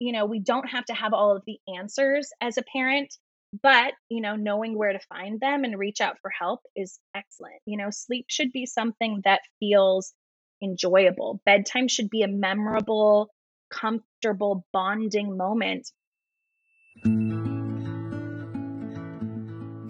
[0.00, 3.14] you know, we don't have to have all of the answers as a parent,
[3.62, 7.56] but, you know, knowing where to find them and reach out for help is excellent.
[7.66, 10.14] You know, sleep should be something that feels
[10.62, 11.42] enjoyable.
[11.44, 13.28] Bedtime should be a memorable,
[13.70, 15.90] comfortable bonding moment.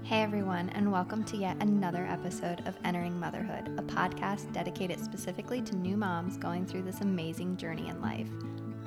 [0.03, 5.63] Hey everyone, and welcome to yet another episode of Entering Motherhood, a podcast dedicated specifically
[5.63, 8.29] to new moms going through this amazing journey in life.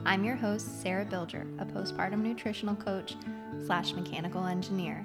[0.05, 3.15] I'm your host, Sarah Bilger, a postpartum nutritional coach
[3.65, 5.01] slash mechanical engineer.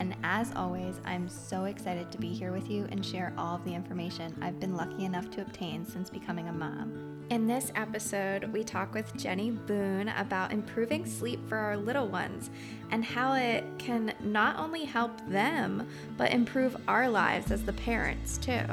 [0.00, 3.64] And as always, I'm so excited to be here with you and share all of
[3.66, 7.26] the information I've been lucky enough to obtain since becoming a mom.
[7.28, 12.48] In this episode, we talk with Jenny Boone about improving sleep for our little ones
[12.90, 15.86] and how it can not only help them,
[16.16, 18.64] but improve our lives as the parents too.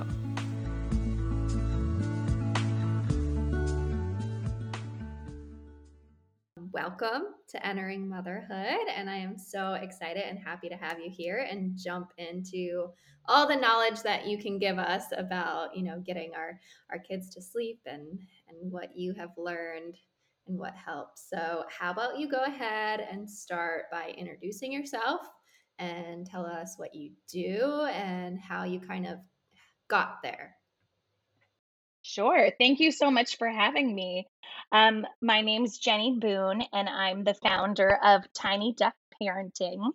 [6.89, 8.87] Welcome to Entering Motherhood.
[8.95, 12.87] And I am so excited and happy to have you here and jump into
[13.27, 16.59] all the knowledge that you can give us about, you know, getting our,
[16.89, 19.97] our kids to sleep and, and what you have learned
[20.47, 21.29] and what helps.
[21.29, 25.21] So, how about you go ahead and start by introducing yourself
[25.77, 29.19] and tell us what you do and how you kind of
[29.89, 30.55] got there?
[32.11, 32.49] Sure.
[32.57, 34.27] Thank you so much for having me.
[34.71, 39.91] Um, my name's Jenny Boone, and I'm the founder of Tiny Duck Parenting.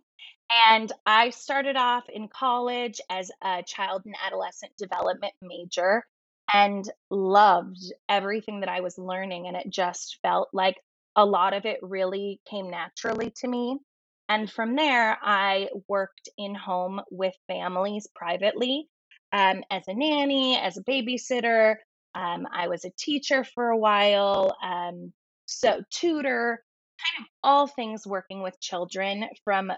[0.69, 6.07] And I started off in college as a child and adolescent development major
[6.53, 9.49] and loved everything that I was learning.
[9.49, 10.77] And it just felt like
[11.17, 13.79] a lot of it really came naturally to me.
[14.29, 18.89] And from there, I worked in home with families privately
[19.33, 21.75] um, as a nanny, as a babysitter,
[22.15, 25.13] um, I was a teacher for a while, um,
[25.47, 26.63] so tutor,
[27.01, 29.73] kind of all things working with children from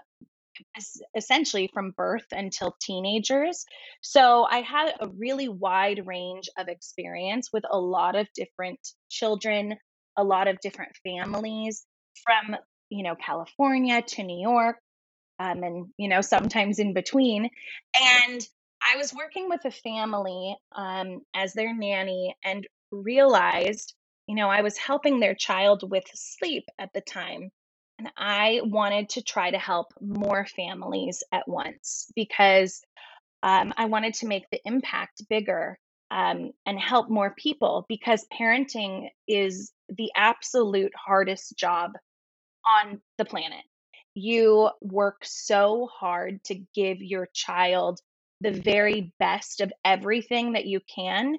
[1.15, 3.65] essentially from birth until teenagers.
[4.01, 9.75] So I had a really wide range of experience with a lot of different children,
[10.17, 11.85] a lot of different families
[12.25, 12.55] from,
[12.89, 14.77] you know, California to New York,
[15.39, 17.49] um, and, you know, sometimes in between.
[18.21, 18.41] And
[18.91, 23.93] I was working with a family um, as their nanny and realized,
[24.27, 27.49] you know, I was helping their child with sleep at the time.
[27.99, 32.81] And I wanted to try to help more families at once because
[33.43, 35.79] um, I wanted to make the impact bigger
[36.11, 41.91] um, and help more people because parenting is the absolute hardest job
[42.83, 43.63] on the planet.
[44.13, 47.99] You work so hard to give your child
[48.41, 51.35] the very best of everything that you can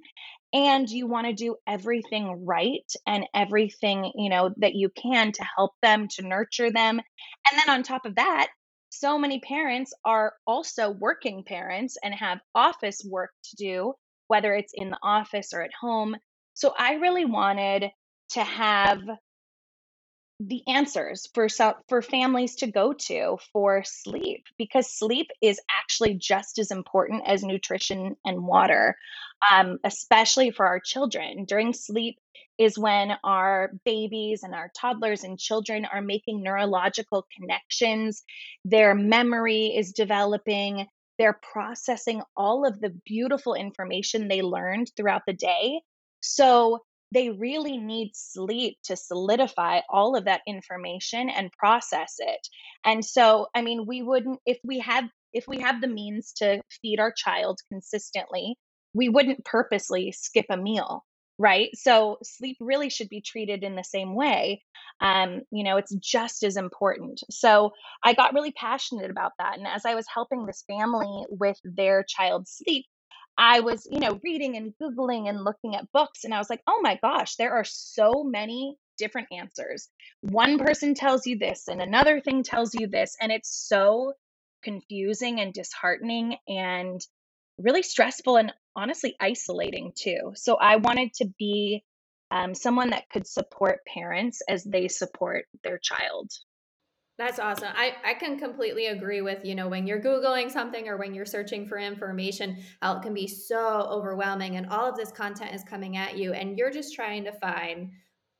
[0.53, 5.45] and you want to do everything right and everything you know that you can to
[5.57, 8.49] help them to nurture them and then on top of that
[8.91, 13.95] so many parents are also working parents and have office work to do
[14.29, 16.17] whether it's in the office or at home.
[16.55, 17.91] So i really wanted
[18.31, 19.01] to have
[20.41, 21.49] the answers for
[21.89, 27.43] for families to go to for sleep because sleep is actually just as important as
[27.43, 28.97] nutrition and water
[29.53, 31.45] um, especially for our children.
[31.45, 32.19] During sleep
[32.59, 38.23] is when our babies and our toddlers and children are making neurological connections
[38.65, 40.87] their memory is developing
[41.19, 45.81] they're processing all of the beautiful information they learned throughout the day.
[46.21, 46.81] So
[47.13, 52.49] they really need sleep to solidify all of that information and process it.
[52.85, 56.61] And so, I mean, we wouldn't if we had if we have the means to
[56.83, 58.57] feed our child consistently,
[58.95, 61.05] we wouldn't purposely skip a meal,
[61.39, 61.71] right?
[61.75, 64.63] So sleep really should be treated in the same way.
[65.01, 67.23] Um, you know, it's just as important.
[67.31, 69.59] So I got really passionate about that.
[69.59, 72.87] And as I was helping this family with their child's sleep,
[73.39, 76.63] I was, you know, reading and Googling and looking at books, and I was like,
[76.67, 79.89] oh my gosh, there are so many different answers.
[80.23, 84.15] One person tells you this, and another thing tells you this, and it's so
[84.65, 87.01] confusing and disheartening and
[87.59, 90.33] really stressful and honestly isolating too.
[90.35, 91.85] So I wanted to be
[92.33, 96.31] um, someone that could support parents as they support their child.
[97.19, 97.73] That's awesome.
[97.75, 101.27] I, I can completely agree with, you know, when you're Googling something or when you're
[101.27, 105.65] searching for information, how it can be so overwhelming and all of this content is
[105.65, 107.91] coming at you and you're just trying to find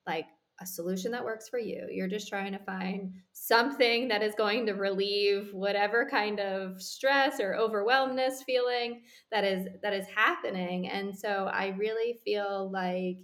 [0.07, 0.27] like
[0.61, 1.89] a solution that works for you.
[1.91, 7.41] You're just trying to find something that is going to relieve whatever kind of stress
[7.41, 9.03] or overwhelmness feeling
[9.33, 10.89] that is that is happening.
[10.89, 13.19] And so I really feel like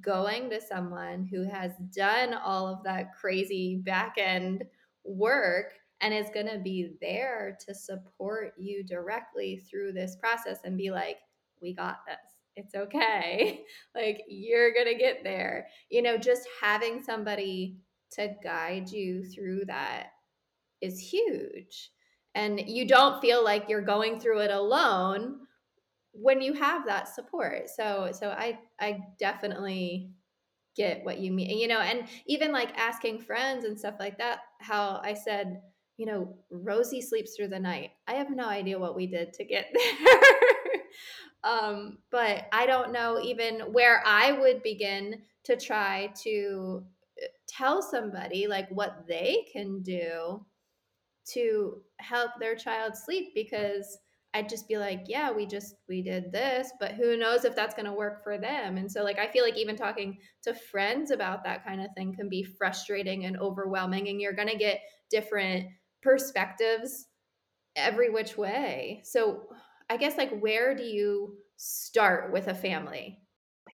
[0.00, 4.64] going to someone who has done all of that crazy back end
[5.08, 10.76] work and is going to be there to support you directly through this process and
[10.76, 11.18] be like,
[11.60, 12.16] we got this.
[12.56, 13.64] It's okay.
[13.94, 15.66] like, you're going to get there.
[15.90, 17.78] You know, just having somebody
[18.12, 20.08] to guide you through that
[20.80, 21.90] is huge.
[22.34, 25.40] And you don't feel like you're going through it alone
[26.12, 27.68] when you have that support.
[27.68, 30.10] So so I I definitely
[30.78, 31.58] get what you mean.
[31.58, 35.60] You know, and even like asking friends and stuff like that, how I said,
[35.98, 37.90] you know, Rosie sleeps through the night.
[38.06, 40.80] I have no idea what we did to get there.
[41.44, 46.84] um, but I don't know even where I would begin to try to
[47.22, 50.46] uh, tell somebody like what they can do
[51.32, 53.98] to help their child sleep because
[54.34, 57.74] I'd just be like, yeah, we just we did this, but who knows if that's
[57.74, 58.76] going to work for them.
[58.76, 62.14] And so like I feel like even talking to friends about that kind of thing
[62.14, 64.80] can be frustrating and overwhelming and you're going to get
[65.10, 65.66] different
[66.02, 67.06] perspectives
[67.74, 69.02] every which way.
[69.04, 69.44] So
[69.88, 73.18] I guess like where do you start with a family?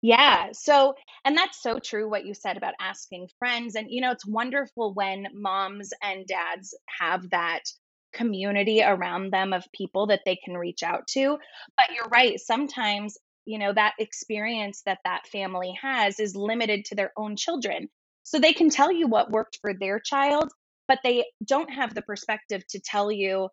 [0.02, 0.48] Yeah.
[0.52, 0.94] So,
[1.24, 3.76] and that's so true what you said about asking friends.
[3.76, 7.62] And, you know, it's wonderful when moms and dads have that
[8.12, 11.38] community around them of people that they can reach out to.
[11.76, 12.38] But you're right.
[12.38, 17.88] Sometimes, you know, that experience that that family has is limited to their own children.
[18.22, 20.50] So they can tell you what worked for their child,
[20.86, 23.48] but they don't have the perspective to tell you,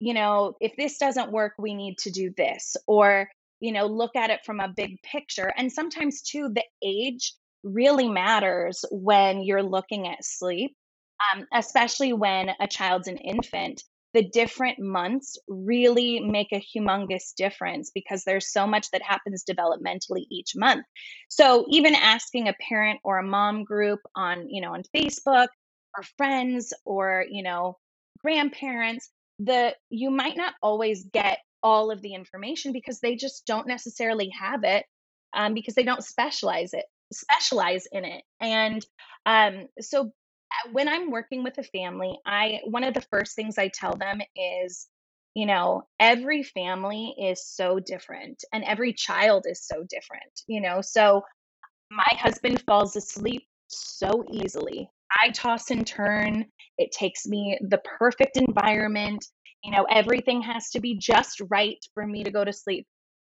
[0.00, 2.76] you know, if this doesn't work, we need to do this.
[2.86, 3.28] Or,
[3.60, 5.52] you know, look at it from a big picture.
[5.56, 10.74] And sometimes, too, the age really matters when you're looking at sleep,
[11.34, 13.82] um, especially when a child's an infant.
[14.14, 20.24] The different months really make a humongous difference because there's so much that happens developmentally
[20.30, 20.84] each month.
[21.28, 25.48] So even asking a parent or a mom group on, you know, on Facebook
[25.96, 27.76] or friends or, you know,
[28.20, 33.66] grandparents, the you might not always get all of the information because they just don't
[33.66, 34.84] necessarily have it
[35.34, 38.84] um, because they don't specialize it specialize in it and
[39.26, 40.12] um, so
[40.72, 44.20] when i'm working with a family i one of the first things i tell them
[44.36, 44.88] is
[45.34, 50.80] you know every family is so different and every child is so different you know
[50.80, 51.22] so
[51.90, 54.88] my husband falls asleep so easily
[55.20, 56.44] i toss and turn
[56.78, 59.24] it takes me the perfect environment
[59.64, 62.86] you know, everything has to be just right for me to go to sleep.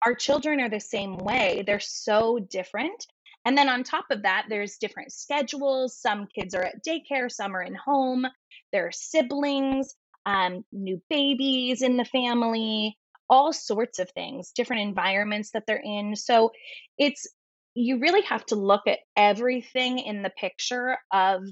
[0.06, 1.64] Our children are the same way.
[1.66, 3.04] They're so different.
[3.44, 5.96] And then on top of that, there's different schedules.
[5.98, 8.26] Some kids are at daycare, some are in home.
[8.72, 9.94] There are siblings,
[10.26, 12.96] um, new babies in the family,
[13.28, 16.16] all sorts of things, different environments that they're in.
[16.16, 16.50] So
[16.98, 17.26] it's,
[17.74, 21.42] you really have to look at everything in the picture of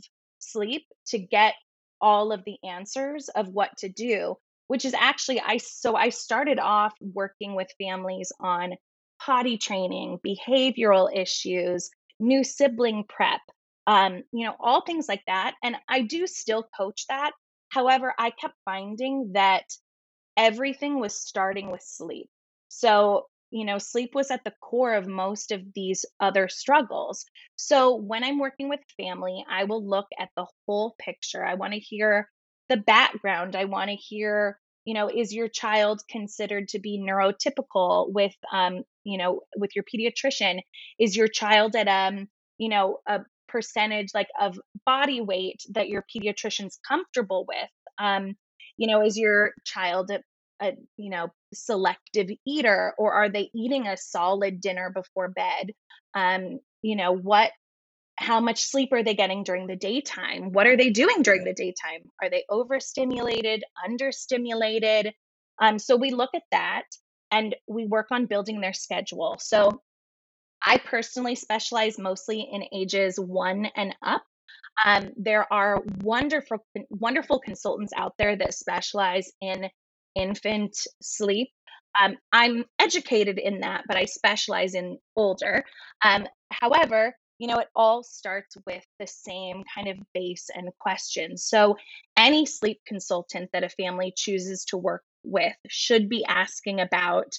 [0.41, 1.55] sleep to get
[2.01, 4.37] all of the answers of what to do
[4.69, 8.75] which is actually I so I started off working with families on
[9.25, 13.41] potty training, behavioral issues, new sibling prep,
[13.87, 15.55] um, you know, all things like that.
[15.63, 17.33] And I do still coach that.
[17.71, 19.65] However, I kept finding that
[20.37, 22.29] everything was starting with sleep.
[22.69, 27.25] So, you know, sleep was at the core of most of these other struggles.
[27.57, 31.45] So, when I'm working with family, I will look at the whole picture.
[31.45, 32.31] I want to hear
[32.69, 33.57] the background.
[33.57, 38.85] I want to hear, you know, is your child considered to be neurotypical with, um,
[39.09, 40.61] you know, with your pediatrician?
[40.99, 46.05] Is your child at, um, you know, a percentage like of body weight that your
[46.15, 47.71] pediatrician's comfortable with?
[47.99, 48.37] Um,
[48.77, 50.21] you know, is your child a,
[50.63, 55.73] a, you know, selective eater or are they eating a solid dinner before bed?
[56.15, 57.51] Um, you know, what
[58.17, 60.53] how much sleep are they getting during the daytime?
[60.53, 62.11] What are they doing during the daytime?
[62.21, 65.13] Are they overstimulated, understimulated?
[65.63, 66.83] Um, so we look at that
[67.31, 69.37] and we work on building their schedule.
[69.41, 69.83] So
[70.63, 74.25] I personally specialize mostly in ages one and up.
[74.85, 79.69] Um, there are wonderful, wonderful consultants out there that specialize in
[80.15, 81.51] infant sleep.
[82.01, 85.65] Um, I'm educated in that, but I specialize in older.
[86.05, 91.45] Um, however, you know, it all starts with the same kind of base and questions.
[91.45, 91.77] So,
[92.17, 97.33] any sleep consultant that a family chooses to work with should be asking about,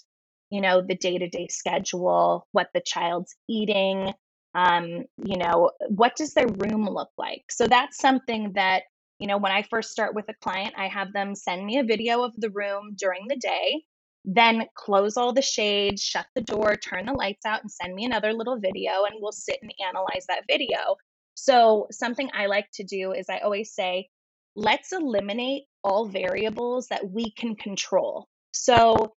[0.51, 4.13] you know, the day to day schedule, what the child's eating,
[4.55, 7.43] um, you know, what does their room look like?
[7.51, 8.83] So, that's something that,
[9.19, 11.83] you know, when I first start with a client, I have them send me a
[11.83, 13.83] video of the room during the day.
[14.25, 18.05] then close all the shades, shut the door, turn the lights out, and send me
[18.05, 20.95] another little video, and we'll sit and analyze that video.
[21.35, 24.09] So, something I like to do is I always say,
[24.55, 28.27] let's eliminate all variables that we can control.
[28.51, 29.13] So,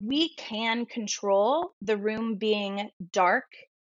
[0.00, 3.46] we can control the room being dark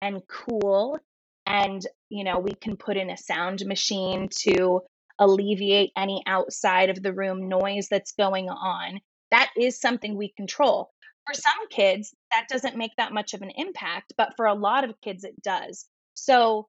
[0.00, 0.98] and cool
[1.46, 4.80] and you know we can put in a sound machine to
[5.18, 9.00] alleviate any outside of the room noise that's going on.
[9.30, 10.90] That is something we control.
[11.26, 14.84] For some kids that doesn't make that much of an impact but for a lot
[14.84, 15.86] of kids it does.
[16.14, 16.66] So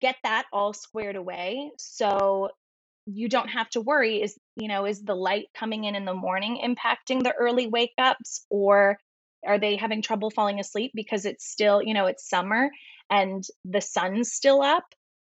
[0.00, 1.70] get that all squared away.
[1.76, 2.48] So
[3.12, 6.14] you don't have to worry is you know is the light coming in in the
[6.14, 8.98] morning impacting the early wake ups or
[9.46, 12.70] are they having trouble falling asleep because it's still you know it's summer
[13.10, 14.84] and the sun's still up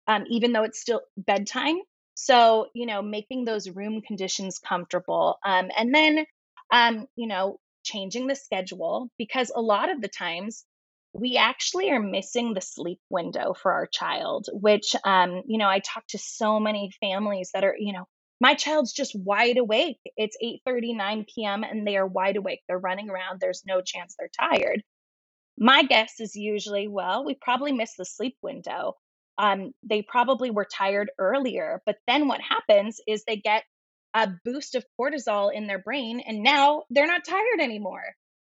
[0.07, 1.79] um, even though it's still bedtime?
[2.15, 6.25] So you know making those room conditions comfortable um, and then
[6.73, 10.65] um, you know changing the schedule because a lot of the times
[11.15, 15.79] we actually are missing the sleep window for our child which um you know i
[15.81, 18.07] talk to so many families that are you know
[18.43, 20.01] my child's just wide awake.
[20.17, 22.59] It's 8 39 p.m and they are wide awake.
[22.67, 23.39] They're running around.
[23.41, 24.83] There's no chance they're tired.
[25.57, 28.95] My guess is usually well we probably missed the sleep window.
[29.39, 33.63] Um, they probably were tired earlier but then what happens is they get
[34.13, 38.03] a boost of cortisol in their brain and now they're not tired anymore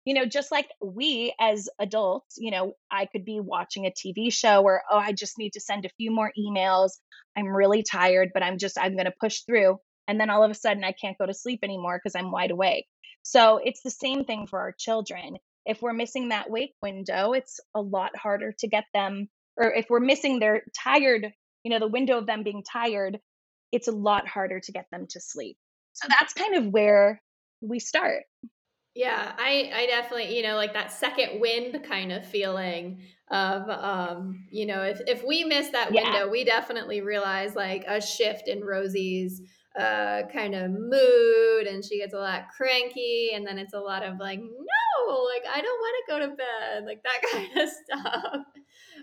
[0.06, 4.32] you know, just like we as adults, you know, I could be watching a TV
[4.34, 6.91] show or, oh, I just need to send a few more emails.
[7.38, 9.77] I'm really tired, but I'm just, I'm going to push through.
[10.08, 12.51] And then all of a sudden, I can't go to sleep anymore because I'm wide
[12.51, 12.88] awake.
[13.24, 15.38] So it's the same thing for our children.
[15.65, 19.86] If we're missing that wake window, it's a lot harder to get them, or if
[19.89, 21.32] we're missing their tired,
[21.63, 23.20] you know, the window of them being tired,
[23.72, 25.58] it's a lot harder to get them to sleep.
[25.94, 27.22] So that's kind of where
[27.62, 28.24] we start.
[28.96, 34.48] Yeah, I I definitely, you know, like that second wind kind of feeling of um,
[34.51, 36.12] you know, if if we miss that yeah.
[36.12, 39.41] window, we definitely realize like a shift in Rosie's
[39.79, 44.03] uh kind of mood and she gets a lot cranky and then it's a lot
[44.03, 47.69] of like no, like I don't want to go to bed, like that kind of
[47.69, 48.46] stuff.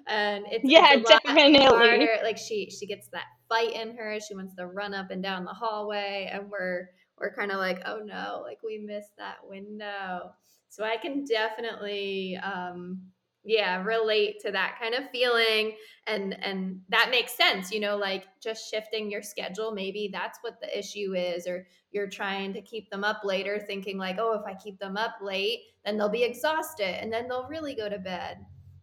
[0.09, 1.64] And it's yeah, it's definitely.
[1.64, 2.19] Harder.
[2.23, 4.19] Like she she gets that fight in her.
[4.21, 6.88] She wants to run up and down the hallway and we're
[7.19, 10.33] we're kind of like, oh no, like we missed that window.
[10.69, 13.01] So I can definitely, um,
[13.45, 15.77] yeah, relate to that kind of feeling,
[16.09, 17.71] and and that makes sense.
[17.71, 19.73] You know, like just shifting your schedule.
[19.73, 23.99] Maybe that's what the issue is, or you're trying to keep them up later, thinking
[23.99, 27.49] like, oh, if I keep them up late, then they'll be exhausted, and then they'll
[27.49, 28.39] really go to bed.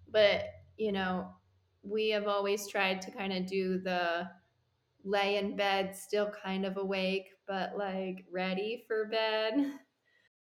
[0.09, 0.45] But
[0.77, 1.27] you know,
[1.83, 4.29] we have always tried to kind of do the
[5.03, 9.71] lay in bed still kind of awake but like ready for bed?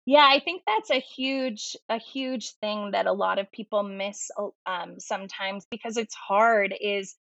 [0.07, 4.31] Yeah i think that's a huge a huge thing that a lot of people miss
[4.67, 7.15] um, sometimes because it's hard is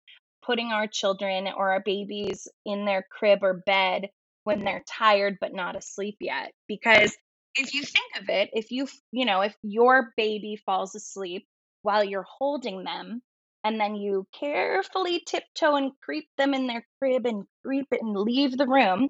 [0.46, 4.10] putting our children or our babies in their crib or bed
[4.43, 7.17] when they're tired but not asleep yet because
[7.55, 11.46] if you think of it if you you know if your baby falls asleep
[11.81, 13.22] while you're holding them
[13.63, 18.57] and then you carefully tiptoe and creep them in their crib and creep and leave
[18.57, 19.10] the room,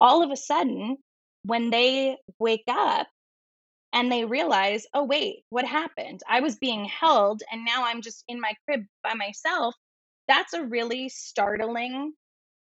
[0.00, 0.96] all of a sudden,
[1.44, 3.08] when they wake up
[3.92, 6.20] and they realize, oh, wait, what happened?
[6.28, 9.74] I was being held and now I'm just in my crib by myself.
[10.28, 12.12] That's a really startling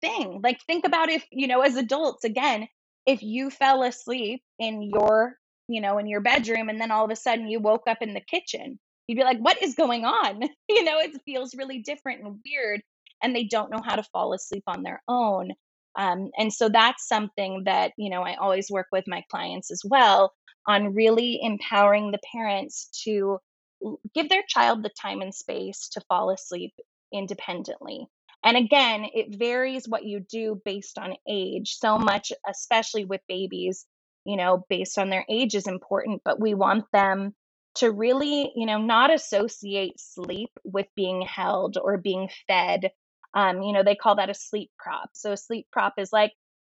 [0.01, 0.41] thing.
[0.43, 2.67] Like, think about if, you know, as adults, again,
[3.05, 5.35] if you fell asleep in your,
[5.67, 8.13] you know, in your bedroom and then all of a sudden you woke up in
[8.13, 8.79] the kitchen
[9.09, 10.41] you'd be like, what is going on?
[10.69, 12.81] you know, it feels really different and weird,
[13.23, 15.49] and they don't know how to fall asleep on their own.
[15.97, 19.81] Um, and so that's something that, you know, I always work with my clients as
[19.83, 20.33] well
[20.67, 23.39] on really empowering the parents to
[24.13, 26.73] give their child the time and space to fall asleep
[27.13, 28.07] independently.
[28.43, 31.75] And again, it varies what you do based on age.
[31.79, 33.85] So much, especially with babies,
[34.25, 37.33] you know, based on their age is important, but we want them
[37.75, 42.91] to really, you know, not associate sleep with being held or being fed.
[43.33, 45.11] Um, you know, they call that a sleep prop.
[45.13, 46.33] So a sleep prop is like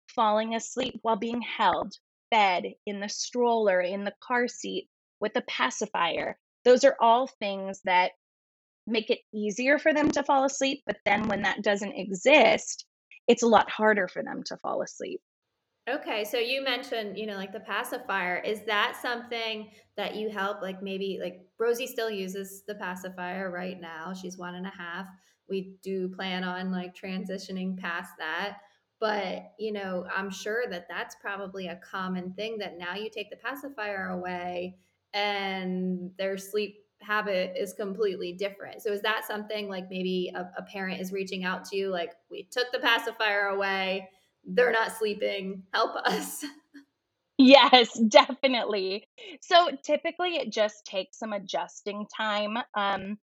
[0.07, 1.93] falling asleep while being held,
[2.31, 4.88] fed in the stroller, in the car seat
[5.19, 6.38] with a pacifier.
[6.65, 8.12] Those are all things that
[8.86, 10.83] make it easier for them to fall asleep.
[10.86, 12.86] But then when that doesn't exist,
[13.27, 15.22] it's a lot harder for them to fall asleep.
[15.89, 18.38] Okay, so you mentioned, you know, like the pacifier.
[18.38, 20.62] Is that something that you help?
[20.62, 24.13] Like maybe like Rosie still uses the pacifier right now.
[24.13, 25.07] She's one and a half.
[25.50, 28.57] We do plan on like transitioning past that.
[29.00, 33.29] but you know i'm sure that that's probably a common thing that now you take
[33.29, 34.77] the pacifier away
[35.13, 40.63] and their sleep habit is completely different so is that something like maybe a, a
[40.63, 44.07] parent is reaching out to you like we took the pacifier away
[44.45, 46.45] they're not sleeping help us
[47.39, 49.07] Yes, definitely.
[49.41, 53.17] So typically it just takes some adjusting time um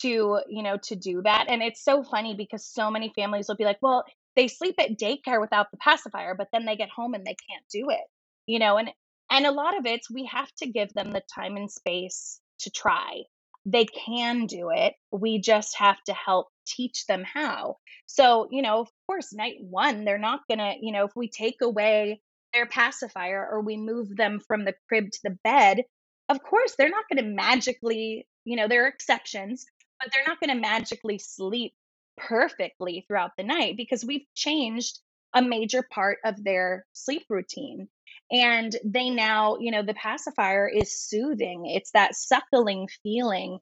[0.00, 1.46] to, you know, to do that.
[1.48, 4.04] And it's so funny because so many families will be like, well,
[4.36, 7.64] they sleep at daycare without the pacifier, but then they get home and they can't
[7.70, 8.04] do it.
[8.46, 8.90] You know, and
[9.30, 12.70] and a lot of it's we have to give them the time and space to
[12.70, 13.22] try.
[13.64, 14.94] They can do it.
[15.12, 17.76] We just have to help teach them how.
[18.06, 21.62] So, you know, of course, night one, they're not gonna, you know, if we take
[21.62, 22.20] away
[22.52, 25.82] their pacifier or we move them from the crib to the bed,
[26.28, 29.66] of course, they're not going to magically, you know, there are exceptions,
[30.02, 31.74] but they're not going to magically sleep
[32.16, 34.98] perfectly throughout the night because we've changed
[35.34, 37.88] a major part of their sleep routine.
[38.30, 41.66] And they now, you know, the pacifier is soothing.
[41.66, 43.58] It's that suckling feeling.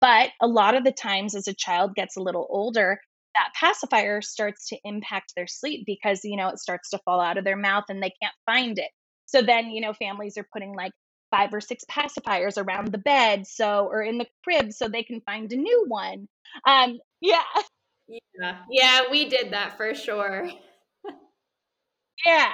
[0.00, 3.00] But a lot of the times, as a child gets a little older,
[3.34, 7.36] that pacifier starts to impact their sleep because you know it starts to fall out
[7.38, 8.90] of their mouth and they can't find it
[9.26, 10.92] so then you know families are putting like
[11.34, 15.20] five or six pacifiers around the bed so or in the crib so they can
[15.22, 16.28] find a new one.
[16.66, 17.42] Um yeah.
[18.38, 18.58] Yeah.
[18.70, 20.50] Yeah we did that for sure.
[22.26, 22.52] Yeah.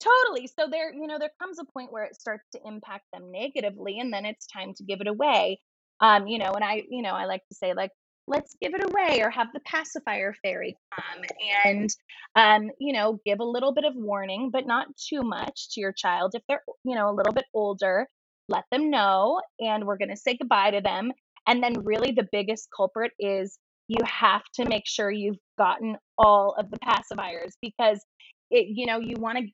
[0.00, 0.46] Totally.
[0.46, 3.98] So there you know there comes a point where it starts to impact them negatively
[4.00, 5.60] and then it's time to give it away.
[6.00, 7.90] Um you know and i you know i like to say like
[8.26, 11.22] let's give it away or have the pacifier fairy come
[11.64, 11.90] and
[12.36, 15.92] um, you know give a little bit of warning but not too much to your
[15.92, 16.32] child.
[16.34, 18.08] If they're you know a little bit older
[18.48, 21.12] let them know and we're going to say goodbye to them.
[21.46, 26.54] And then really the biggest culprit is you have to make sure you've gotten all
[26.58, 28.00] of the pacifiers because
[28.50, 29.44] it you know you want to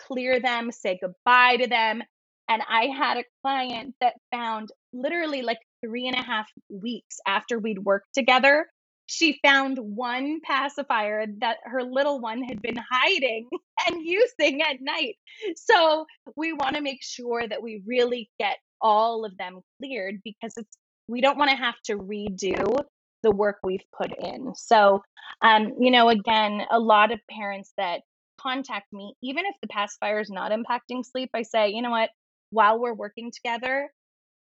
[0.00, 2.02] clear them say goodbye to them.
[2.50, 7.58] And i had a client that found literally like three and a half weeks after
[7.58, 8.66] we'd worked together,
[9.06, 13.48] she found one pacifier that her little one had been hiding
[13.86, 15.16] and using at night.
[15.56, 20.52] So we want to make sure that we really get all of them cleared because
[20.56, 20.76] it's
[21.08, 22.82] we don't want to have to redo
[23.22, 24.52] the work we've put in.
[24.54, 25.02] So
[25.42, 28.02] um, you know, again, a lot of parents that
[28.38, 32.10] contact me, even if the pacifier is not impacting sleep, I say, you know what,
[32.50, 33.90] while we're working together,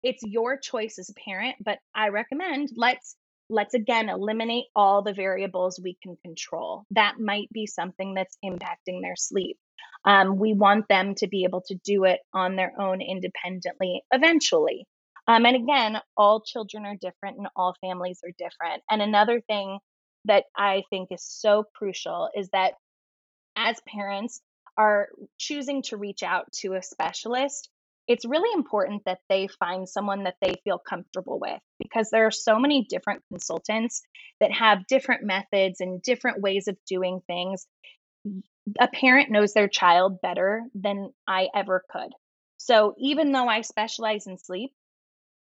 [0.03, 3.15] it's your choice as a parent but i recommend let's
[3.49, 6.83] let's again eliminate all the variables we can control.
[6.91, 9.57] That might be something that's impacting their sleep.
[10.05, 14.85] Um, we want them to be able to do it on their own independently eventually.
[15.27, 18.83] Um, and again all children are different and all families are different.
[18.89, 19.79] And another thing
[20.25, 22.73] that i think is so crucial is that
[23.57, 24.41] as parents
[24.77, 27.69] are choosing to reach out to a specialist
[28.07, 32.31] it's really important that they find someone that they feel comfortable with because there are
[32.31, 34.01] so many different consultants
[34.39, 37.65] that have different methods and different ways of doing things.
[38.79, 42.11] A parent knows their child better than I ever could.
[42.57, 44.71] So even though I specialize in sleep,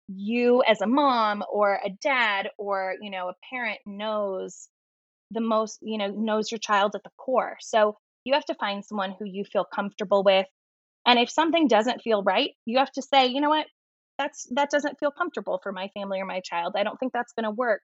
[0.09, 4.69] you as a mom or a dad or you know a parent knows
[5.31, 8.85] the most you know knows your child at the core so you have to find
[8.85, 10.47] someone who you feel comfortable with
[11.07, 13.67] and if something doesn't feel right, you have to say, you know what?
[14.19, 16.75] That's that doesn't feel comfortable for my family or my child.
[16.77, 17.83] I don't think that's going to work.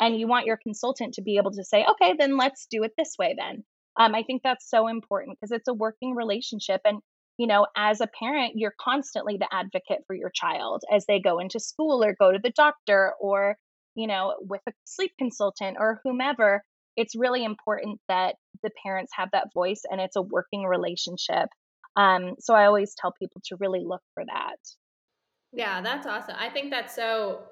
[0.00, 2.92] And you want your consultant to be able to say, okay, then let's do it
[2.96, 3.64] this way then.
[3.98, 6.80] Um, I think that's so important because it's a working relationship.
[6.84, 7.00] And,
[7.36, 11.38] you know, as a parent, you're constantly the advocate for your child as they go
[11.38, 13.56] into school or go to the doctor or,
[13.94, 16.62] you know, with a sleep consultant or whomever.
[16.96, 21.48] It's really important that the parents have that voice and it's a working relationship
[21.96, 24.56] um, so I always tell people to really look for that.
[25.52, 26.36] Yeah, that's awesome.
[26.38, 27.44] I think that's so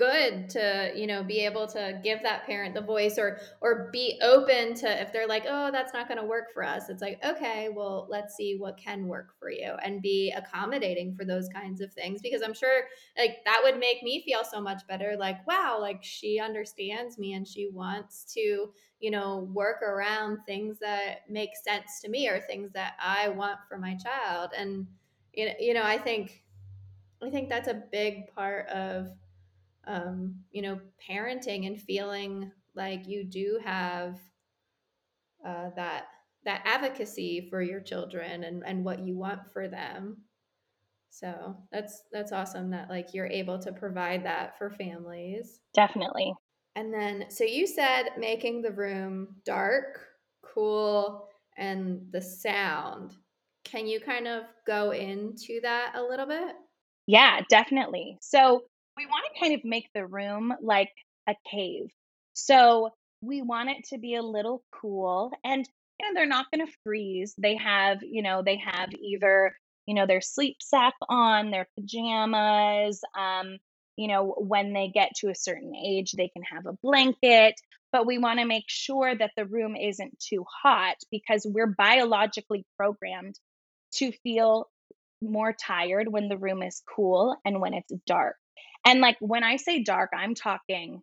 [0.00, 4.18] good to you know be able to give that parent the voice or or be
[4.22, 7.22] open to if they're like oh that's not going to work for us it's like
[7.22, 11.82] okay well let's see what can work for you and be accommodating for those kinds
[11.82, 12.84] of things because i'm sure
[13.18, 17.34] like that would make me feel so much better like wow like she understands me
[17.34, 22.40] and she wants to you know work around things that make sense to me or
[22.40, 24.86] things that i want for my child and
[25.34, 26.42] you know i think
[27.22, 29.10] i think that's a big part of
[29.90, 34.18] um, you know, parenting and feeling like you do have
[35.44, 36.04] uh, that
[36.44, 40.18] that advocacy for your children and, and what you want for them.
[41.10, 45.60] So that's that's awesome that like you're able to provide that for families.
[45.74, 46.32] Definitely.
[46.76, 50.06] And then so you said making the room dark
[50.42, 51.26] cool
[51.58, 53.16] and the sound.
[53.64, 56.54] Can you kind of go into that a little bit?
[57.06, 58.18] Yeah, definitely.
[58.20, 58.62] So
[58.96, 60.90] we want to kind of make the room like
[61.28, 61.88] a cave.
[62.34, 62.90] So
[63.22, 65.68] we want it to be a little cool and
[66.00, 67.34] you know, they're not going to freeze.
[67.36, 69.54] They have, you know, they have either,
[69.86, 73.58] you know, their sleep sack on, their pajamas, um,
[73.96, 77.54] you know, when they get to a certain age, they can have a blanket,
[77.92, 82.64] but we want to make sure that the room isn't too hot because we're biologically
[82.78, 83.38] programmed
[83.96, 84.70] to feel
[85.20, 88.36] more tired when the room is cool and when it's dark.
[88.86, 91.02] And like when I say dark, I'm talking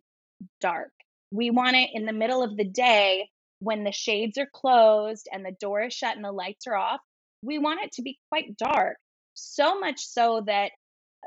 [0.60, 0.90] dark.
[1.30, 3.28] We want it in the middle of the day
[3.60, 7.00] when the shades are closed and the door is shut and the lights are off.
[7.42, 8.96] We want it to be quite dark.
[9.34, 10.72] So much so that,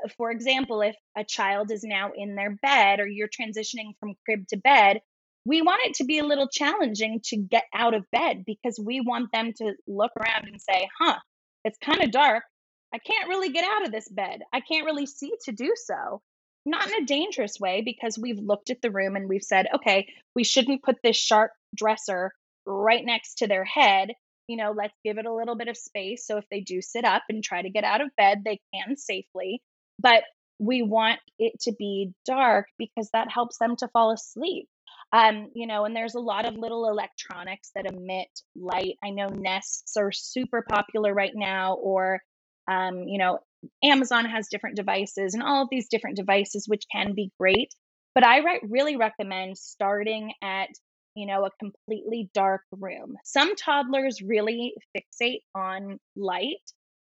[0.04, 4.14] uh, for example, if a child is now in their bed or you're transitioning from
[4.24, 5.00] crib to bed,
[5.44, 9.00] we want it to be a little challenging to get out of bed because we
[9.00, 11.16] want them to look around and say, huh,
[11.64, 12.44] it's kind of dark.
[12.94, 14.42] I can't really get out of this bed.
[14.52, 16.20] I can't really see to do so.
[16.64, 20.06] Not in a dangerous way because we've looked at the room and we've said, okay,
[20.36, 22.32] we shouldn't put this sharp dresser
[22.66, 24.10] right next to their head.
[24.46, 26.26] You know, let's give it a little bit of space.
[26.26, 28.96] So if they do sit up and try to get out of bed, they can
[28.96, 29.62] safely.
[29.98, 30.22] But
[30.58, 34.68] we want it to be dark because that helps them to fall asleep.
[35.12, 38.96] Um, you know, and there's a lot of little electronics that emit light.
[39.04, 42.20] I know nests are super popular right now, or
[42.68, 43.38] um, you know,
[43.82, 47.74] Amazon has different devices and all of these different devices, which can be great.
[48.14, 50.68] But I re- really recommend starting at,
[51.14, 53.16] you know, a completely dark room.
[53.24, 56.58] Some toddlers really fixate on light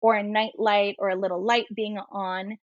[0.01, 2.57] or a night light or a little light being on.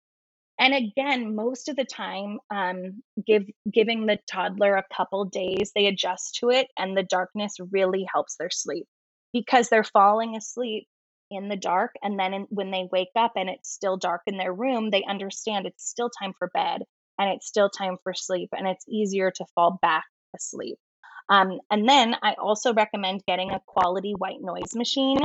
[0.59, 5.87] And again, most of the time, um, give giving the toddler a couple days, they
[5.87, 8.87] adjust to it, and the darkness really helps their sleep
[9.35, 10.87] because they're falling asleep
[11.31, 14.37] in the dark and then in, when they wake up and it's still dark in
[14.37, 16.83] their room they understand it's still time for bed
[17.19, 20.79] and it's still time for sleep and it's easier to fall back asleep.
[21.29, 25.19] Um, and then i also recommend getting a quality white noise machine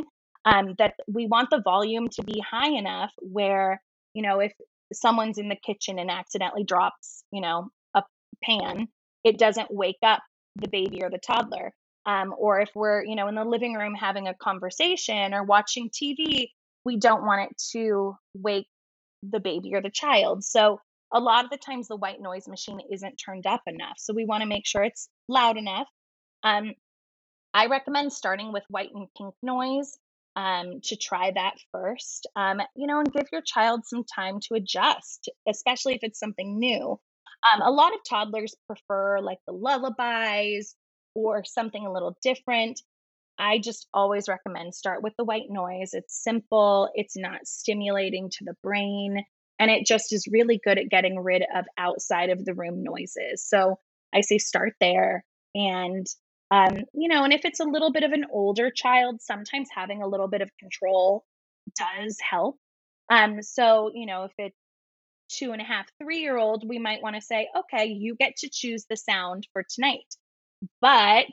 [0.45, 3.81] um, that we want the volume to be high enough where
[4.13, 4.53] you know if
[4.93, 8.03] someone's in the kitchen and accidentally drops you know a
[8.43, 8.87] pan
[9.23, 10.21] it doesn't wake up
[10.55, 11.71] the baby or the toddler
[12.05, 15.89] um, or if we're you know in the living room having a conversation or watching
[15.89, 16.49] tv
[16.85, 18.67] we don't want it to wake
[19.23, 20.43] the baby or the child.
[20.43, 20.79] So
[21.13, 24.25] a lot of the times the white noise machine isn't turned up enough so we
[24.25, 25.87] want to make sure it's loud enough.
[26.43, 26.73] Um,
[27.53, 29.97] i recommend starting with white and pink noise
[30.37, 34.55] um, to try that first um, you know and give your child some time to
[34.55, 36.99] adjust especially if it's something new.
[37.51, 40.75] Um, a lot of toddlers prefer like the lullabies
[41.15, 42.81] or something a little different,
[43.37, 45.93] I just always recommend start with the white noise.
[45.93, 49.23] It's simple, it's not stimulating to the brain,
[49.59, 53.43] and it just is really good at getting rid of outside of the room noises.
[53.47, 53.79] So
[54.13, 55.23] I say start there.
[55.55, 56.05] And,
[56.49, 60.01] um, you know, and if it's a little bit of an older child, sometimes having
[60.01, 61.25] a little bit of control
[61.77, 62.57] does help.
[63.09, 64.57] Um, so, you know, if it's
[65.29, 68.37] two and a half, three year old, we might want to say, okay, you get
[68.37, 70.15] to choose the sound for tonight.
[70.81, 71.27] But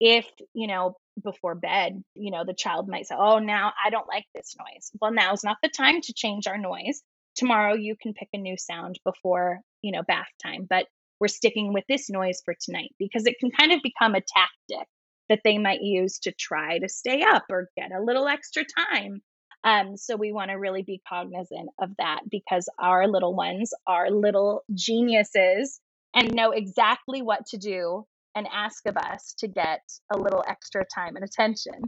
[0.00, 4.08] if, you know, before bed, you know, the child might say, Oh, now I don't
[4.08, 4.90] like this noise.
[5.00, 7.02] Well, now's not the time to change our noise.
[7.36, 10.66] Tomorrow you can pick a new sound before, you know, bath time.
[10.68, 10.86] But
[11.20, 14.88] we're sticking with this noise for tonight because it can kind of become a tactic
[15.28, 19.22] that they might use to try to stay up or get a little extra time.
[19.62, 24.10] Um, so we want to really be cognizant of that because our little ones are
[24.10, 25.80] little geniuses
[26.14, 29.80] and know exactly what to do and ask of us to get
[30.12, 31.82] a little extra time and attention.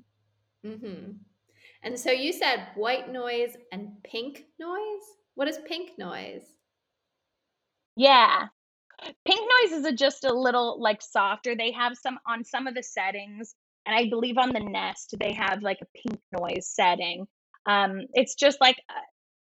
[0.64, 1.12] Mm-hmm.
[1.82, 5.02] And so you said white noise and pink noise.
[5.34, 6.42] What is pink noise?
[7.96, 8.46] Yeah.
[9.26, 11.54] Pink noise is a, just a little like softer.
[11.54, 13.54] They have some on some of the settings,
[13.84, 17.26] and I believe on the Nest they have like a pink noise setting.
[17.66, 18.80] Um, it's just like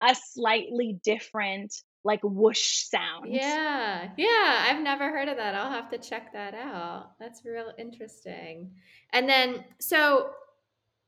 [0.01, 3.27] a, a slightly different like whoosh sound.
[3.27, 4.09] Yeah.
[4.17, 4.65] Yeah.
[4.67, 5.55] I've never heard of that.
[5.55, 7.11] I'll have to check that out.
[7.19, 8.71] That's real interesting.
[9.13, 10.29] And then, so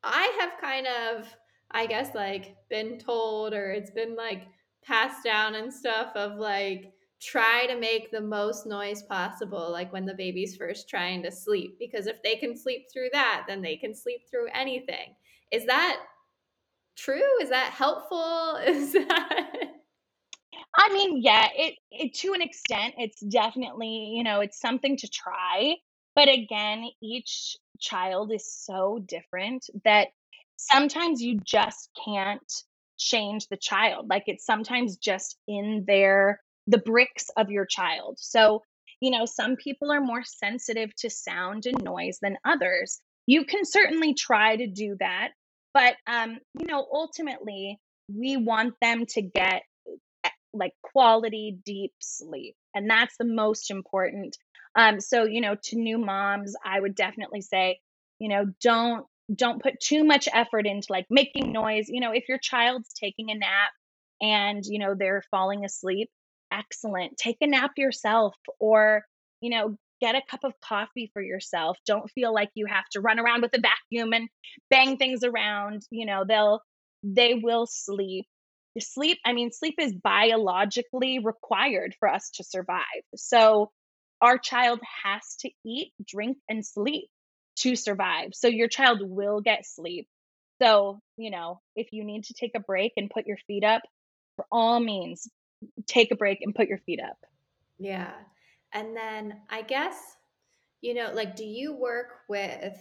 [0.03, 1.33] I have kind of,
[1.71, 4.47] I guess, like been told or it's been like
[4.83, 10.05] passed down and stuff of like, try to make the most noise possible, like when
[10.05, 11.77] the baby's first trying to sleep.
[11.77, 15.15] Because if they can sleep through that, then they can sleep through anything.
[15.51, 16.01] Is that
[16.97, 17.39] true?
[17.41, 18.57] Is that helpful?
[18.65, 19.50] Is that.
[20.75, 25.07] I mean, yeah, it, it to an extent, it's definitely, you know, it's something to
[25.09, 25.75] try.
[26.15, 30.09] But again, each child is so different that
[30.57, 32.51] sometimes you just can't
[32.97, 34.07] change the child.
[34.09, 38.17] Like it's sometimes just in their the bricks of your child.
[38.19, 38.61] So,
[39.01, 43.01] you know, some people are more sensitive to sound and noise than others.
[43.25, 45.29] You can certainly try to do that,
[45.73, 47.79] but um, you know, ultimately
[48.13, 49.63] we want them to get
[50.53, 54.37] like quality deep sleep and that's the most important.
[54.75, 57.79] Um so you know to new moms i would definitely say
[58.19, 61.85] you know don't don't put too much effort into like making noise.
[61.89, 63.71] You know if your child's taking a nap
[64.21, 66.09] and you know they're falling asleep
[66.51, 67.17] excellent.
[67.17, 69.05] Take a nap yourself or
[69.41, 71.77] you know get a cup of coffee for yourself.
[71.85, 74.29] Don't feel like you have to run around with a vacuum and
[74.69, 75.83] bang things around.
[75.91, 76.61] You know they'll
[77.03, 78.25] they will sleep
[78.79, 83.03] sleep i mean sleep is biologically required for us to survive.
[83.15, 83.71] So
[84.21, 87.09] our child has to eat drink and sleep
[87.57, 88.29] to survive.
[88.33, 90.07] So your child will get sleep.
[90.61, 93.81] So you know if you need to take a break and put your feet up
[94.35, 95.27] for all means
[95.87, 97.17] take a break and put your feet up.
[97.77, 98.11] Yeah.
[98.73, 99.97] And then i guess
[100.79, 102.77] you know like do you work with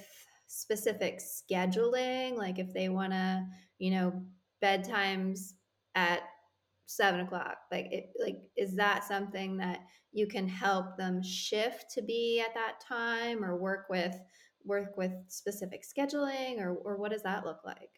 [0.47, 2.37] specific scheduling?
[2.37, 3.47] Like if they want to
[3.79, 4.23] you know
[4.63, 5.53] bedtimes
[5.95, 6.21] at
[6.87, 9.79] seven o'clock like it like is that something that
[10.13, 14.17] you can help them shift to be at that time or work with
[14.65, 17.91] work with specific scheduling or, or what does that look like?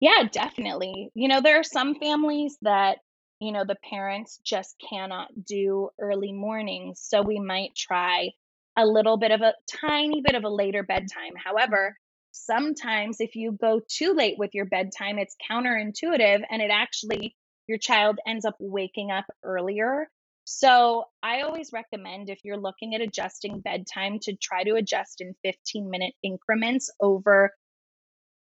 [0.00, 1.10] Yeah definitely.
[1.14, 2.98] You know there are some families that
[3.40, 8.30] you know the parents just cannot do early mornings so we might try
[8.76, 11.34] a little bit of a tiny bit of a later bedtime.
[11.42, 11.96] However
[12.34, 17.34] sometimes if you go too late with your bedtime it's counterintuitive and it actually
[17.66, 20.08] your child ends up waking up earlier.
[20.44, 25.34] So I always recommend if you're looking at adjusting bedtime to try to adjust in
[25.42, 27.52] 15 minute increments over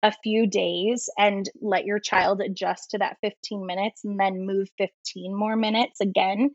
[0.02, 4.68] a few days and let your child adjust to that 15 minutes and then move
[4.78, 6.50] 15 more minutes again.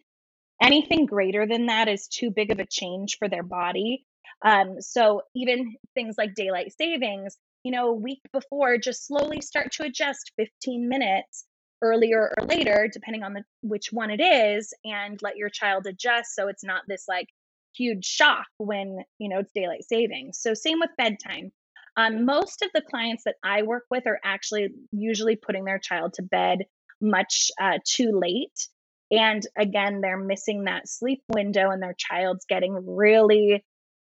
[0.62, 4.06] Anything greater than that is too big of a change for their body.
[4.44, 9.72] Um, so even things like daylight savings, you know, a week before, just slowly start
[9.74, 11.46] to adjust 15 minutes
[11.82, 16.34] earlier or later depending on the which one it is and let your child adjust
[16.34, 17.28] so it's not this like
[17.76, 20.40] huge shock when you know it's daylight savings.
[20.40, 21.52] So same with bedtime.
[21.96, 26.14] Um, most of the clients that i work with are actually usually putting their child
[26.16, 26.60] to bed
[27.00, 28.68] much uh, too late
[29.12, 33.64] and again they're missing that sleep window and their child's getting really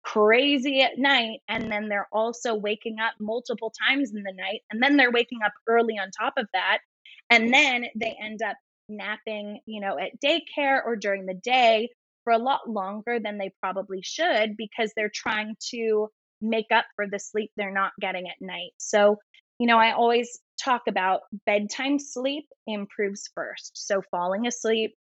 [0.07, 4.81] crazy at night and then they're also waking up multiple times in the night and
[4.81, 6.79] then they're waking up early on top of that
[7.29, 8.57] and then they end up
[8.88, 11.88] napping, you know, at daycare or during the day
[12.23, 16.09] for a lot longer than they probably should because they're trying to
[16.40, 18.73] make up for the sleep they're not getting at night.
[18.79, 19.16] So,
[19.59, 23.73] you know, I always talk about bedtime sleep improves first.
[23.75, 24.95] So, falling asleep,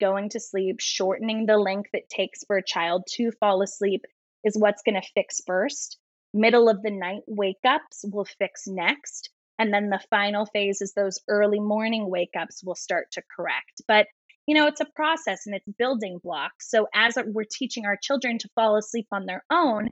[0.00, 4.04] going to sleep, shortening the length it takes for a child to fall asleep
[4.44, 5.98] is what's going to fix first.
[6.32, 9.30] Middle of the night wake ups will fix next.
[9.58, 13.82] And then the final phase is those early morning wake ups will start to correct.
[13.86, 14.06] But
[14.46, 16.70] you know, it's a process and it's building blocks.
[16.70, 19.90] So as we're teaching our children to fall asleep on their own,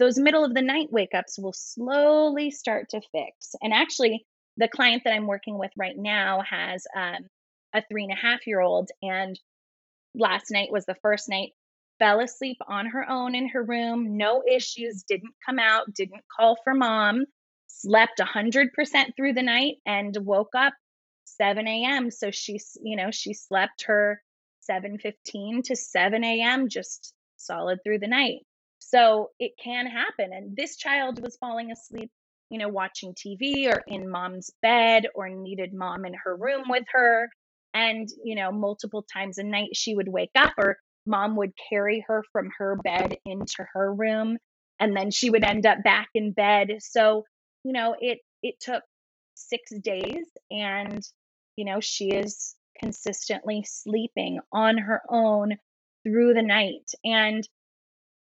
[0.00, 3.54] those middle of the night wake ups will slowly start to fix.
[3.62, 7.28] And actually, the client that I'm working with right now has um,
[7.74, 9.38] a three and a half year old, and
[10.14, 11.50] last night was the first night
[12.00, 16.56] fell asleep on her own in her room, no issues, didn't come out, didn't call
[16.64, 17.26] for mom
[17.70, 18.70] slept 100%
[19.16, 20.74] through the night and woke up
[21.24, 22.10] 7 a.m.
[22.10, 24.22] So she's, you know, she slept her
[24.68, 26.68] 7:15 to 7 a.m.
[26.68, 28.40] just solid through the night.
[28.78, 30.32] So it can happen.
[30.32, 32.10] And this child was falling asleep,
[32.50, 36.84] you know, watching TV or in mom's bed or needed mom in her room with
[36.92, 37.28] her.
[37.72, 40.76] And, you know, multiple times a night she would wake up or
[41.10, 44.38] mom would carry her from her bed into her room
[44.80, 46.78] and then she would end up back in bed.
[46.80, 47.24] So
[47.64, 48.82] you know, it it took
[49.34, 51.02] six days and
[51.56, 55.56] you know, she is consistently sleeping on her own
[56.04, 56.90] through the night.
[57.04, 57.46] And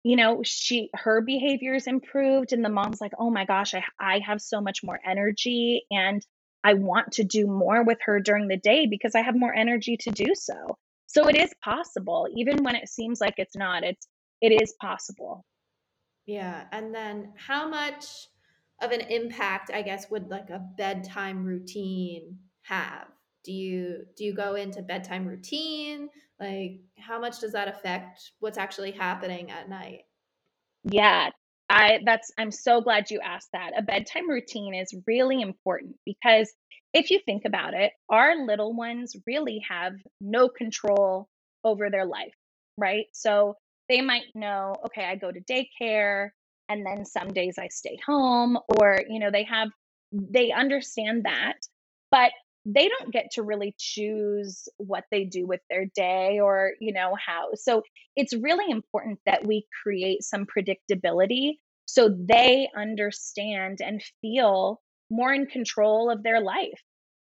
[0.04, 4.20] you know she her behaviors improved and the mom's like oh my gosh I, I
[4.26, 6.26] have so much more energy and
[6.64, 9.98] i want to do more with her during the day because i have more energy
[9.98, 10.78] to do so
[11.10, 14.08] so it is possible even when it seems like it's not it's
[14.42, 15.44] it is possible.
[16.26, 18.06] Yeah and then how much
[18.82, 23.08] of an impact i guess would like a bedtime routine have?
[23.44, 26.10] Do you do you go into bedtime routine?
[26.40, 30.02] Like how much does that affect what's actually happening at night?
[30.84, 31.32] Yeah
[31.70, 33.72] I that's I'm so glad you asked that.
[33.78, 36.52] A bedtime routine is really important because
[36.94, 41.30] if you think about it, our little ones really have no control
[41.64, 42.34] over their life,
[42.78, 43.06] right?
[43.14, 43.58] So
[43.90, 46.30] they might know, okay, I go to daycare
[46.68, 49.70] and then some days I stay home or you know, they have
[50.12, 51.58] they understand that,
[52.12, 52.32] but
[52.66, 57.16] they don't get to really choose what they do with their day or, you know,
[57.16, 57.50] how.
[57.56, 57.84] So
[58.16, 61.54] it's really important that we create some predictability
[61.86, 66.82] so they understand and feel more in control of their life.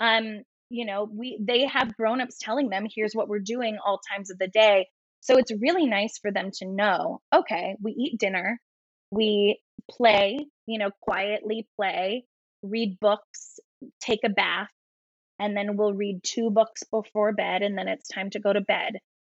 [0.00, 4.30] Um, you know, we they have grown-ups telling them, here's what we're doing all times
[4.30, 4.88] of the day.
[5.20, 8.60] So it's really nice for them to know, okay, we eat dinner,
[9.10, 9.60] we
[9.90, 12.24] play, you know, quietly play,
[12.62, 13.58] read books,
[14.00, 14.68] take a bath,
[15.38, 18.60] and then we'll read two books before bed and then it's time to go to
[18.60, 18.94] bed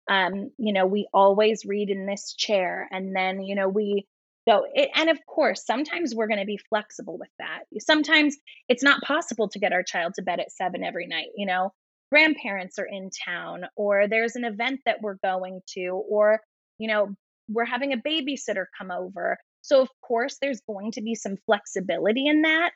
[0.09, 4.05] um you know we always read in this chair and then you know we
[4.47, 8.35] go it, and of course sometimes we're going to be flexible with that sometimes
[8.69, 11.71] it's not possible to get our child to bed at 7 every night you know
[12.11, 16.41] grandparents are in town or there's an event that we're going to or
[16.77, 17.09] you know
[17.47, 22.27] we're having a babysitter come over so of course there's going to be some flexibility
[22.27, 22.71] in that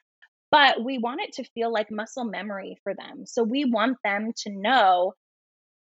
[0.56, 3.26] but we want it to feel like muscle memory for them.
[3.26, 5.14] So we want them to know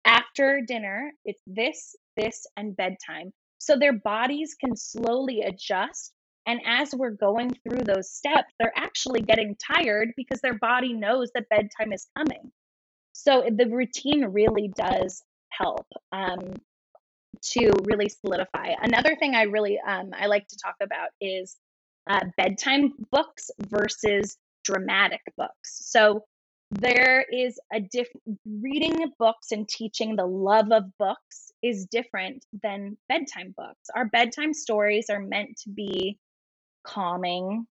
[0.04, 3.32] after dinner, it's this, this, and bedtime.
[3.62, 6.12] So their bodies can slowly adjust.
[6.48, 11.30] And as we're going through those steps, they're actually getting tired because their body knows
[11.36, 12.50] that bedtime is coming.
[13.12, 16.54] So the routine really does help um,
[17.52, 18.74] to really solidify.
[18.82, 21.56] Another thing I really um, I like to talk about is
[22.10, 25.82] uh, bedtime books versus dramatic books.
[25.88, 26.24] So
[26.72, 32.96] there is a different reading books and teaching the love of books is different than
[33.08, 33.88] bedtime books.
[33.94, 36.18] Our bedtime stories are meant to be
[36.84, 37.66] calming,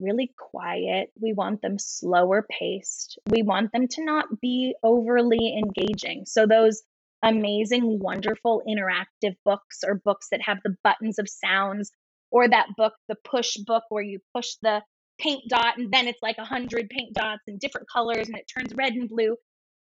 [0.00, 1.10] really quiet.
[1.20, 3.18] We want them slower paced.
[3.28, 6.24] We want them to not be overly engaging.
[6.26, 6.82] So those
[7.22, 11.90] amazing, wonderful interactive books or books that have the buttons of sounds
[12.30, 14.82] or that book, the push book where you push the
[15.18, 18.50] paint dot and then it's like a hundred paint dots and different colors and it
[18.54, 19.34] turns red and blue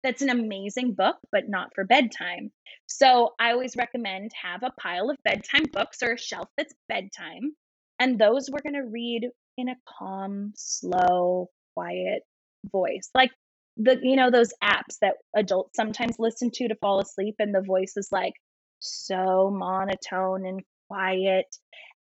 [0.03, 2.51] that's an amazing book but not for bedtime.
[2.87, 7.55] So i always recommend have a pile of bedtime books or a shelf that's bedtime
[7.99, 12.23] and those we're going to read in a calm slow quiet
[12.71, 13.11] voice.
[13.15, 13.31] Like
[13.77, 17.63] the you know those apps that adults sometimes listen to to fall asleep and the
[17.63, 18.35] voice is like
[18.81, 21.47] so monotone and quiet.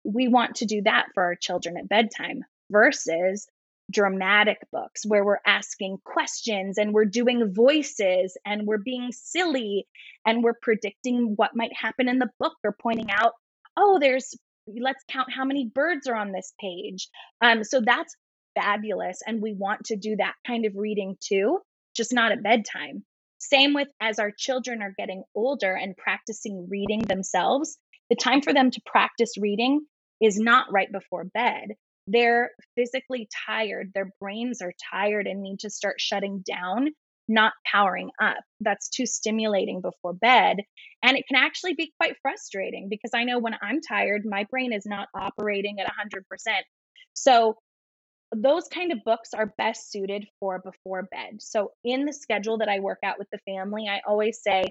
[0.04, 3.46] We want to do that for our children at bedtime versus
[3.90, 9.86] dramatic books where we're asking questions and we're doing voices and we're being silly
[10.26, 12.54] and we're predicting what might happen in the book.
[12.64, 13.32] Or pointing out
[13.76, 14.34] oh there's
[14.66, 17.08] let's count how many birds are on this page.
[17.40, 18.14] Um so that's
[18.54, 21.58] fabulous and we want to do that kind of reading too
[21.96, 23.04] just not at bedtime.
[23.38, 27.78] Same with as our children are getting older and practicing reading themselves
[28.10, 29.86] the time for them to practice reading
[30.20, 31.70] is not right before bed
[32.10, 36.88] they're physically tired, their brains are tired and need to start shutting down,
[37.28, 38.38] not powering up.
[38.60, 40.58] That's too stimulating before bed.
[41.02, 44.72] And it can actually be quite frustrating because I know when I'm tired, my brain
[44.72, 46.22] is not operating at 100%.
[47.14, 47.56] So,
[48.32, 51.40] those kind of books are best suited for before bed.
[51.40, 54.64] So, in the schedule that I work out with the family, I always say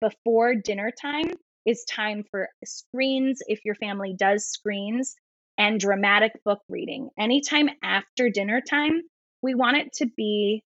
[0.00, 1.32] before dinner time
[1.64, 5.16] is time for screens if your family does screens
[5.58, 7.10] and dramatic book reading.
[7.18, 9.02] Anytime after dinner time,
[9.42, 10.62] we want it to be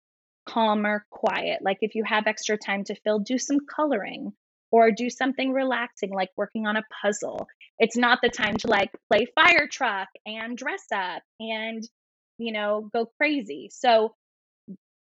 [0.45, 1.62] calmer, quiet.
[1.62, 4.32] Like if you have extra time to fill, do some coloring
[4.71, 7.48] or do something relaxing like working on a puzzle.
[7.80, 11.84] It's not the time to like play fire truck and dress up and,
[12.38, 13.69] you know, go crazy.
[13.71, 14.13] So,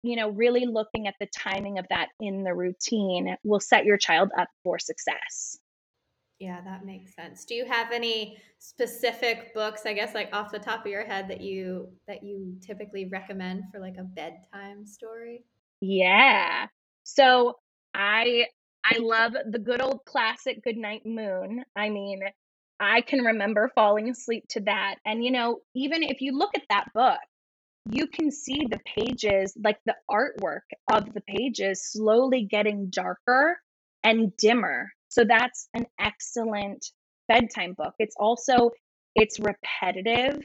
[0.02, 3.98] you know, really looking at the timing of that in the routine will set your
[3.98, 5.58] child up for success.
[6.40, 7.44] Yeah, that makes sense.
[7.44, 11.28] Do you have any specific books, I guess like off the top of your head
[11.28, 15.44] that you that you typically recommend for like a bedtime story?
[15.80, 16.66] Yeah.
[17.02, 17.58] So,
[17.94, 18.46] I
[18.84, 21.64] I love the good old classic Goodnight Moon.
[21.74, 22.20] I mean,
[22.78, 24.96] I can remember falling asleep to that.
[25.04, 27.18] And you know, even if you look at that book,
[27.90, 33.60] you can see the pages, like the artwork of the pages slowly getting darker
[34.04, 36.86] and dimmer so that's an excellent
[37.28, 37.94] bedtime book.
[37.98, 38.70] It's also
[39.14, 40.40] it's repetitive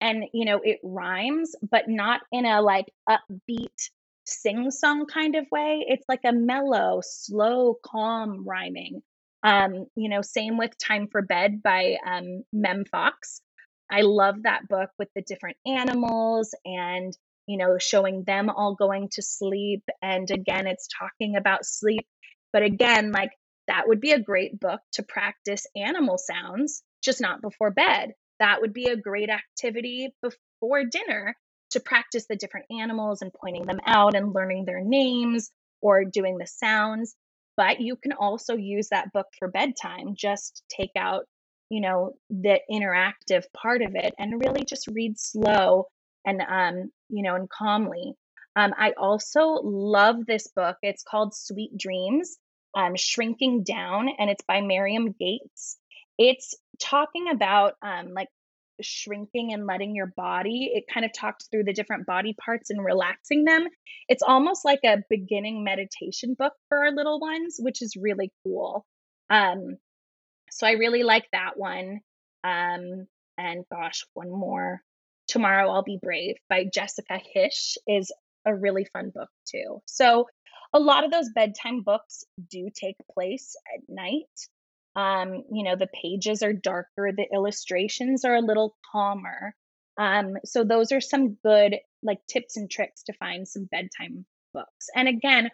[0.00, 3.88] and you know it rhymes but not in a like upbeat
[4.26, 5.84] sing song kind of way.
[5.86, 9.02] It's like a mellow, slow, calm rhyming.
[9.42, 13.40] Um, you know, same with Time for Bed by um, Mem Fox.
[13.90, 17.16] I love that book with the different animals and,
[17.46, 19.84] you know, showing them all going to sleep.
[20.02, 22.06] And again, it's talking about sleep.
[22.52, 23.30] But again, like
[23.68, 28.12] that would be a great book to practice animal sounds, just not before bed.
[28.38, 31.34] That would be a great activity before dinner
[31.70, 35.50] to practice the different animals and pointing them out and learning their names
[35.80, 37.14] or doing the sounds.
[37.56, 40.14] But you can also use that book for bedtime.
[40.14, 41.24] Just take out,
[41.70, 45.86] you know, the interactive part of it and really just read slow
[46.24, 48.12] and, um, you know, and calmly.
[48.54, 50.76] Um, I also love this book.
[50.82, 52.36] It's called Sweet Dreams
[52.76, 55.78] um, Shrinking Down, and it's by Mariam Gates.
[56.18, 58.28] It's talking about um, like
[58.82, 60.70] shrinking and letting your body.
[60.74, 63.66] It kind of talks through the different body parts and relaxing them.
[64.08, 68.84] It's almost like a beginning meditation book for our little ones, which is really cool.
[69.30, 69.78] Um,
[70.50, 72.00] so I really like that one.
[72.44, 73.06] Um,
[73.38, 74.80] and gosh, one more.
[75.28, 78.12] Tomorrow I'll Be Brave by Jessica Hische is
[78.44, 79.80] a really fun book too.
[79.86, 80.26] So
[80.72, 84.24] a lot of those bedtime books do take place at night.
[84.94, 89.54] Um, you know, the pages are darker, the illustrations are a little calmer.
[89.98, 94.88] Um, so those are some good like tips and tricks to find some bedtime books.
[94.94, 95.50] And again,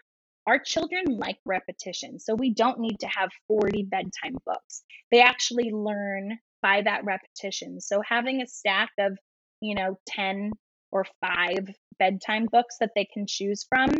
[0.46, 2.18] our children like repetition.
[2.18, 4.82] So we don't need to have 40 bedtime books.
[5.10, 7.80] They actually learn by that repetition.
[7.80, 9.16] So having a stack of,
[9.60, 10.52] you know, 10
[10.90, 13.90] or 5 bedtime books that they can choose from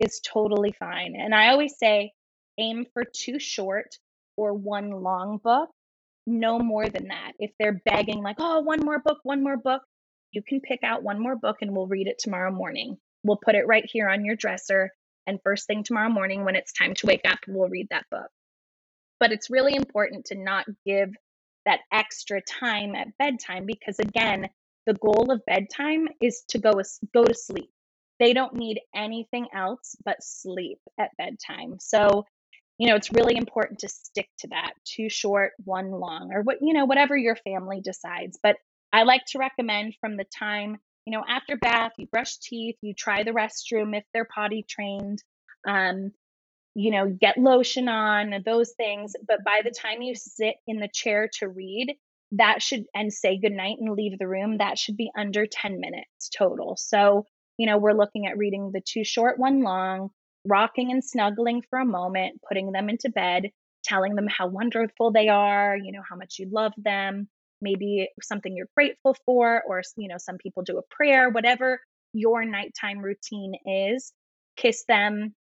[0.00, 1.14] is totally fine.
[1.16, 2.12] And I always say
[2.58, 3.96] aim for two short
[4.36, 5.70] or one long book,
[6.26, 7.32] no more than that.
[7.38, 9.82] If they're begging, like, oh, one more book, one more book,
[10.32, 12.96] you can pick out one more book and we'll read it tomorrow morning.
[13.24, 14.90] We'll put it right here on your dresser.
[15.26, 18.28] And first thing tomorrow morning, when it's time to wake up, we'll read that book.
[19.20, 21.10] But it's really important to not give
[21.66, 24.48] that extra time at bedtime because, again,
[24.86, 26.72] the goal of bedtime is to go,
[27.12, 27.70] go to sleep.
[28.18, 31.76] They don't need anything else but sleep at bedtime.
[31.80, 32.24] So
[32.78, 36.58] you know it's really important to stick to that two short one long or what
[36.62, 38.38] you know whatever your family decides.
[38.42, 38.56] But
[38.92, 42.94] i like to recommend from the time you know after bath you brush teeth you
[42.94, 45.22] try the restroom if they're potty trained
[45.66, 46.12] um,
[46.74, 49.14] you know get lotion on those things.
[49.26, 51.94] But by the time you sit in the chair to read
[52.32, 56.28] that should and say goodnight and leave the room that should be under 10 minutes
[56.36, 56.76] total.
[56.76, 57.24] So
[57.58, 60.10] you know we're looking at reading the two short one long
[60.44, 63.50] rocking and snuggling for a moment, putting them into bed,
[63.84, 67.28] telling them how wonderful they are, you know, how much you love them,
[67.60, 71.80] maybe something you're grateful for, or, you know, some people do a prayer, whatever
[72.12, 74.12] your nighttime routine is.
[74.56, 75.34] Kiss them,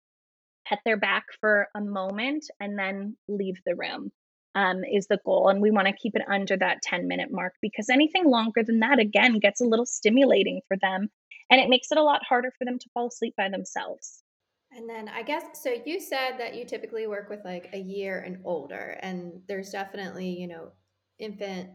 [0.67, 4.11] pet their back for a moment, and then leave the room.
[4.55, 5.49] Um, is the goal.
[5.49, 8.79] And we want to keep it under that 10 minute mark because anything longer than
[8.79, 11.09] that, again, gets a little stimulating for them
[11.49, 14.23] and it makes it a lot harder for them to fall asleep by themselves.
[14.71, 18.19] And then I guess so you said that you typically work with like a year
[18.19, 20.71] and older and there's definitely, you know,
[21.19, 21.69] infant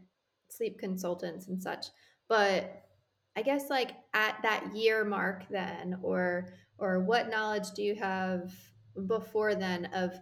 [0.51, 1.87] sleep consultants and such.
[2.29, 2.83] But
[3.37, 8.53] I guess like at that year mark then or or what knowledge do you have
[9.07, 10.13] before then of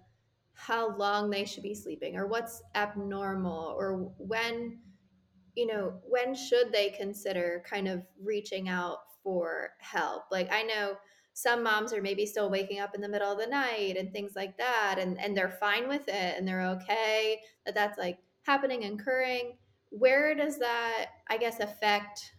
[0.54, 4.78] how long they should be sleeping or what's abnormal or when
[5.56, 10.24] you know when should they consider kind of reaching out for help.
[10.30, 10.96] Like i know
[11.32, 14.32] some moms are maybe still waking up in the middle of the night and things
[14.34, 18.84] like that and and they're fine with it and they're okay that that's like happening
[18.84, 19.56] and occurring.
[19.90, 22.32] Where does that i guess affect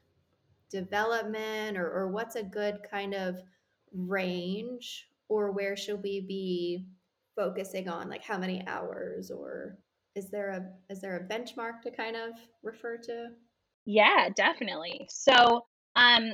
[0.70, 3.36] development or, or what's a good kind of
[3.94, 6.86] range or where should we be
[7.36, 9.78] focusing on like how many hours or
[10.16, 12.32] is there a is there a benchmark to kind of
[12.64, 13.30] refer to?
[13.86, 15.08] Yeah definitely.
[15.10, 15.66] So
[15.96, 16.34] um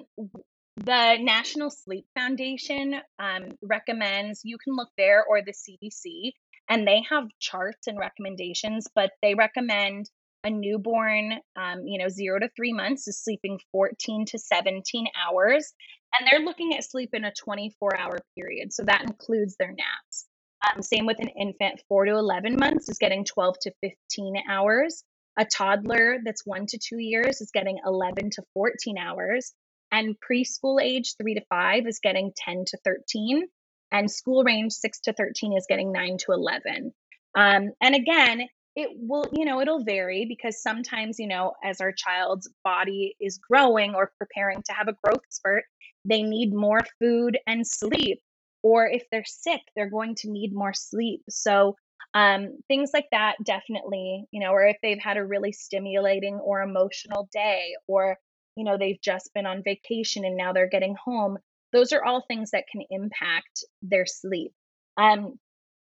[0.77, 6.33] the National Sleep Foundation um, recommends you can look there or the CDC,
[6.69, 10.07] and they have charts and recommendations, but they recommend
[10.43, 15.73] a newborn, um, you know, zero to three months is sleeping 14 to 17 hours.
[16.17, 18.71] And they're looking at sleep in a 24 hour period.
[18.71, 20.25] So that includes their naps.
[20.71, 25.03] Um, same with an infant, four to 11 months is getting 12 to 15 hours.
[25.37, 29.53] A toddler that's one to two years is getting 11 to 14 hours.
[29.91, 33.43] And preschool age, three to five, is getting 10 to 13.
[33.91, 36.93] And school range, six to 13, is getting nine to 11.
[37.35, 41.91] Um, and again, it will, you know, it'll vary because sometimes, you know, as our
[41.91, 45.63] child's body is growing or preparing to have a growth spurt,
[46.05, 48.19] they need more food and sleep.
[48.63, 51.21] Or if they're sick, they're going to need more sleep.
[51.29, 51.75] So,
[52.17, 56.61] Um, things like that, definitely, you know, or if they've had a really stimulating or
[56.61, 58.17] emotional day, or,
[58.55, 61.37] you know, they've just been on vacation and now they're getting home,
[61.73, 64.51] those are all things that can impact their sleep.
[64.97, 65.37] Um,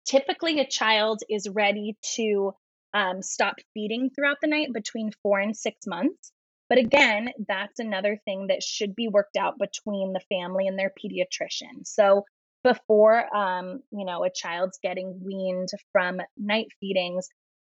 [0.08, 2.52] typically, a child is ready to
[2.94, 6.32] um, stop feeding throughout the night between four and six months.
[6.68, 10.92] But again, that's another thing that should be worked out between the family and their
[11.00, 11.84] pediatrician.
[11.84, 12.24] So
[12.68, 17.28] before um, you know a child's getting weaned from night feedings,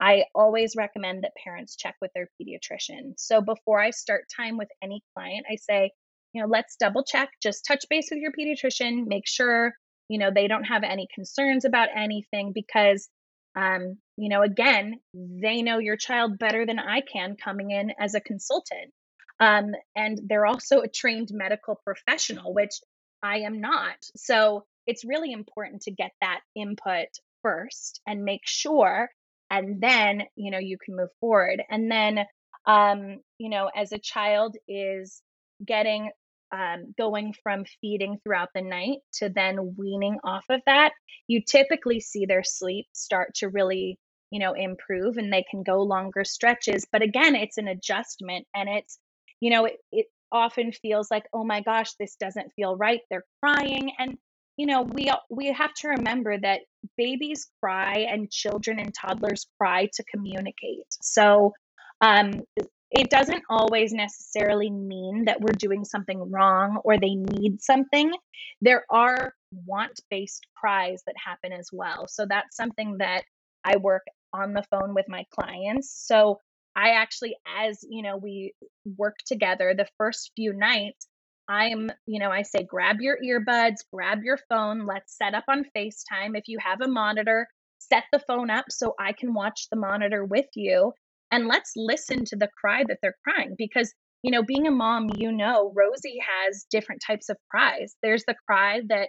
[0.00, 3.14] I always recommend that parents check with their pediatrician.
[3.16, 5.92] So before I start time with any client, I say,
[6.32, 9.72] you know, let's double check, just touch base with your pediatrician, make sure,
[10.08, 13.08] you know, they don't have any concerns about anything because
[13.56, 18.14] um, you know, again, they know your child better than I can coming in as
[18.14, 18.92] a consultant.
[19.40, 22.80] Um, and they're also a trained medical professional, which
[23.22, 23.96] I am not.
[24.16, 27.08] So it's really important to get that input
[27.42, 29.08] first and make sure,
[29.50, 31.62] and then, you know, you can move forward.
[31.70, 32.24] And then,
[32.66, 35.22] um, you know, as a child is
[35.64, 36.10] getting
[36.52, 40.92] um, going from feeding throughout the night to then weaning off of that,
[41.28, 43.98] you typically see their sleep start to really,
[44.30, 46.86] you know, improve and they can go longer stretches.
[46.90, 48.98] But again, it's an adjustment and it's,
[49.40, 53.00] you know, it, it often feels like, oh my gosh, this doesn't feel right.
[53.10, 53.92] They're crying.
[53.98, 54.18] And,
[54.60, 56.60] you know, we we have to remember that
[56.98, 60.84] babies cry and children and toddlers cry to communicate.
[61.00, 61.54] So
[62.02, 62.42] um,
[62.90, 68.12] it doesn't always necessarily mean that we're doing something wrong or they need something.
[68.60, 69.32] There are
[69.64, 72.06] want based cries that happen as well.
[72.06, 73.22] So that's something that
[73.64, 74.02] I work
[74.34, 75.90] on the phone with my clients.
[76.06, 76.38] So
[76.76, 78.52] I actually, as you know, we
[78.98, 81.06] work together the first few nights,
[81.50, 85.64] I'm, you know, I say, grab your earbuds, grab your phone, let's set up on
[85.76, 86.38] FaceTime.
[86.38, 87.48] If you have a monitor,
[87.78, 90.92] set the phone up so I can watch the monitor with you
[91.32, 93.56] and let's listen to the cry that they're crying.
[93.58, 93.92] Because
[94.22, 97.96] you know being a mom you know rosie has different types of cries.
[98.02, 99.08] There's the cry that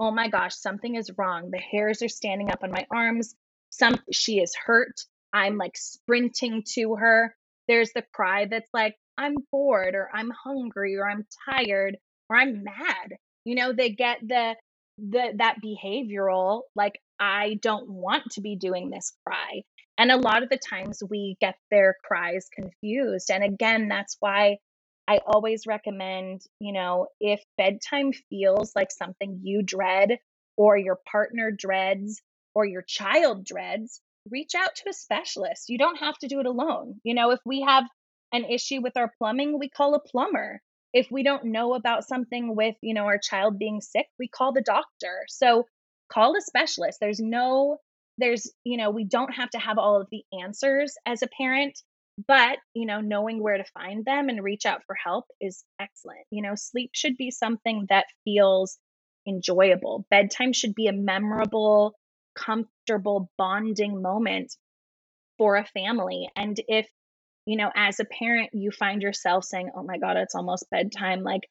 [0.00, 1.50] oh my gosh something is wrong.
[1.50, 3.34] The hairs are standing up on my arms.
[3.68, 4.94] Some she is hurt.
[5.32, 7.34] I'm like sprinting to her.
[7.68, 11.96] There's the cry that's like i'm bored or i'm hungry or i'm tired
[12.28, 14.54] or i'm mad you know they get the
[14.98, 19.62] the that behavioral like i don't want to be doing this cry
[19.98, 23.30] and a lot of the times we get their cries confused.
[23.30, 24.58] And again, that's why
[25.06, 30.18] I always recommend, you know, if bedtime feels like something you dread
[30.56, 32.22] or your partner dreads
[32.54, 34.00] or your child dreads,
[34.30, 35.68] reach out to a specialist.
[35.68, 37.00] You don't have to do it alone.
[37.04, 37.84] You know, if we have
[38.32, 40.60] an issue with our plumbing, we call a plumber.
[40.92, 44.52] If we don't know about something with, you know, our child being sick, we call
[44.52, 45.24] the doctor.
[45.28, 45.66] So
[46.10, 46.98] call a specialist.
[47.00, 47.78] There's no
[48.18, 51.78] there's you know we don't have to have all of the answers as a parent
[52.28, 56.20] but you know knowing where to find them and reach out for help is excellent
[56.30, 58.78] you know sleep should be something that feels
[59.26, 61.94] enjoyable bedtime should be a memorable
[62.34, 64.54] comfortable bonding moment
[65.38, 66.86] for a family and if
[67.46, 71.22] you know as a parent you find yourself saying oh my god it's almost bedtime
[71.22, 71.42] like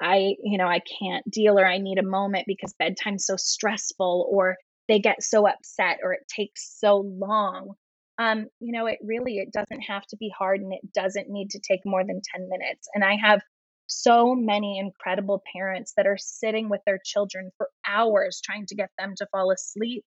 [0.00, 4.28] i you know i can't deal or i need a moment because bedtime's so stressful
[4.30, 4.56] or
[4.88, 7.74] they get so upset or it takes so long.
[8.20, 11.50] Um, you know it really it doesn't have to be hard and it doesn't need
[11.50, 12.88] to take more than 10 minutes.
[12.94, 13.40] And i have
[13.86, 18.90] so many incredible parents that are sitting with their children for hours trying to get
[18.98, 20.04] them to fall asleep.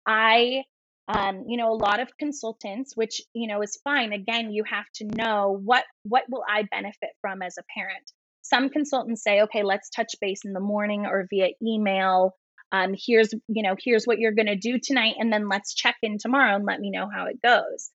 [0.06, 0.62] I,
[1.09, 4.12] um, you know, a lot of consultants, which, you know, is fine.
[4.12, 8.12] Again, you have to know what, what will I benefit from as a parent?
[8.42, 12.34] Some consultants say, okay, let's touch base in the morning or via email.
[12.72, 15.14] Um, here's, you know, here's what you're going to do tonight.
[15.18, 17.90] And then let's check in tomorrow and let me know how it goes.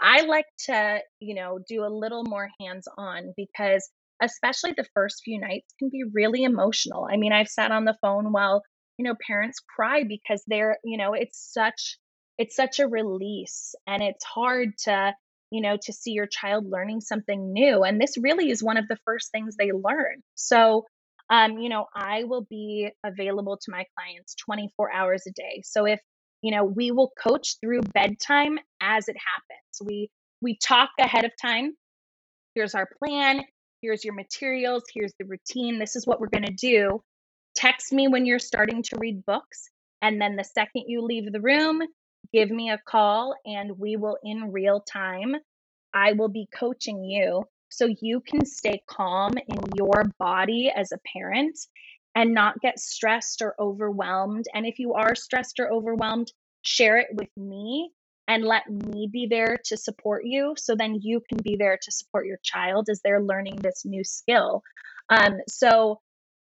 [0.00, 3.88] I like to, you know, do a little more hands on because
[4.20, 7.08] especially the first few nights can be really emotional.
[7.10, 8.62] I mean, I've sat on the phone while,
[8.98, 11.98] you know, parents cry because they're, you know, it's such
[12.38, 15.12] it's such a release and it's hard to,
[15.50, 18.88] you know, to see your child learning something new and this really is one of
[18.88, 20.22] the first things they learn.
[20.34, 20.86] So,
[21.30, 25.62] um, you know, I will be available to my clients 24 hours a day.
[25.64, 26.00] So if,
[26.42, 29.88] you know, we will coach through bedtime as it happens.
[29.88, 30.10] We
[30.40, 31.74] we talk ahead of time.
[32.54, 33.42] Here's our plan
[33.82, 37.02] here's your materials, here's the routine, this is what we're going to do.
[37.54, 39.68] Text me when you're starting to read books.
[40.00, 41.80] And then the second you leave the room,
[42.32, 45.34] give me a call and we will, in real time,
[45.94, 51.00] I will be coaching you so you can stay calm in your body as a
[51.12, 51.58] parent
[52.14, 54.44] and not get stressed or overwhelmed.
[54.54, 56.30] And if you are stressed or overwhelmed,
[56.62, 57.90] share it with me
[58.28, 61.90] and let me be there to support you so then you can be there to
[61.90, 64.62] support your child as they're learning this new skill
[65.10, 66.00] um, so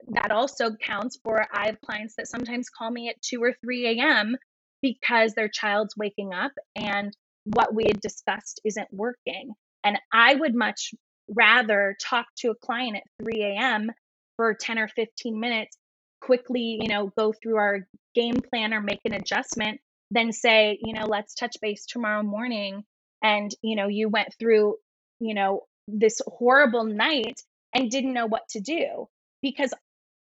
[0.09, 3.99] that also counts for i have clients that sometimes call me at 2 or 3
[3.99, 4.35] a.m
[4.81, 7.13] because their child's waking up and
[7.45, 9.53] what we had discussed isn't working
[9.83, 10.93] and i would much
[11.29, 13.91] rather talk to a client at 3 a.m
[14.35, 15.77] for 10 or 15 minutes
[16.21, 19.79] quickly you know go through our game plan or make an adjustment
[20.11, 22.83] then say, you know, let's touch base tomorrow morning.
[23.21, 24.75] And, you know, you went through,
[25.19, 27.41] you know, this horrible night
[27.73, 29.07] and didn't know what to do
[29.41, 29.73] because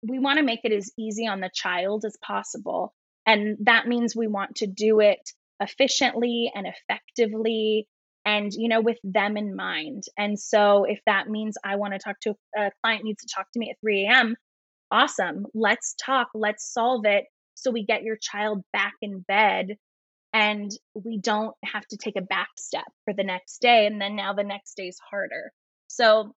[0.02, 2.94] we want to make it as easy on the child as possible.
[3.26, 5.20] And that means we want to do it
[5.60, 7.88] efficiently and effectively
[8.24, 10.04] and you know with them in mind.
[10.18, 13.46] And so if that means i want to talk to a client needs to talk
[13.52, 14.36] to me at 3 a.m
[14.90, 15.46] awesome.
[15.54, 16.28] Let's talk.
[16.34, 17.24] Let's solve it
[17.54, 19.76] so we get your child back in bed
[20.32, 24.14] and we don't have to take a back step for the next day and then
[24.14, 25.52] now the next day is harder.
[25.88, 26.34] So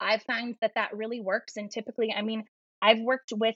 [0.00, 2.44] i find that that really works and typically i mean
[2.82, 3.54] i've worked with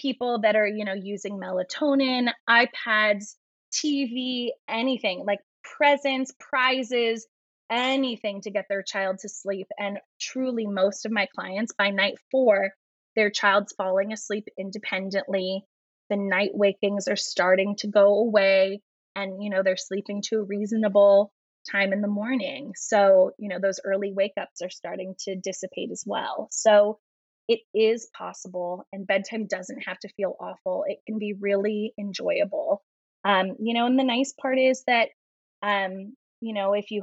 [0.00, 3.34] people that are you know using melatonin ipads
[3.72, 7.26] tv anything like presents prizes
[7.70, 9.68] anything to get their child to sleep.
[9.78, 12.70] And truly most of my clients by night 4
[13.16, 15.64] their child's falling asleep independently.
[16.10, 18.82] The night wakings are starting to go away
[19.16, 21.32] and you know they're sleeping to a reasonable
[21.70, 22.72] time in the morning.
[22.76, 26.48] So you know those early wake ups are starting to dissipate as well.
[26.50, 26.98] So
[27.50, 32.82] it is possible and bedtime doesn't have to feel awful it can be really enjoyable
[33.24, 35.08] um, you know and the nice part is that
[35.62, 37.02] um, you know if you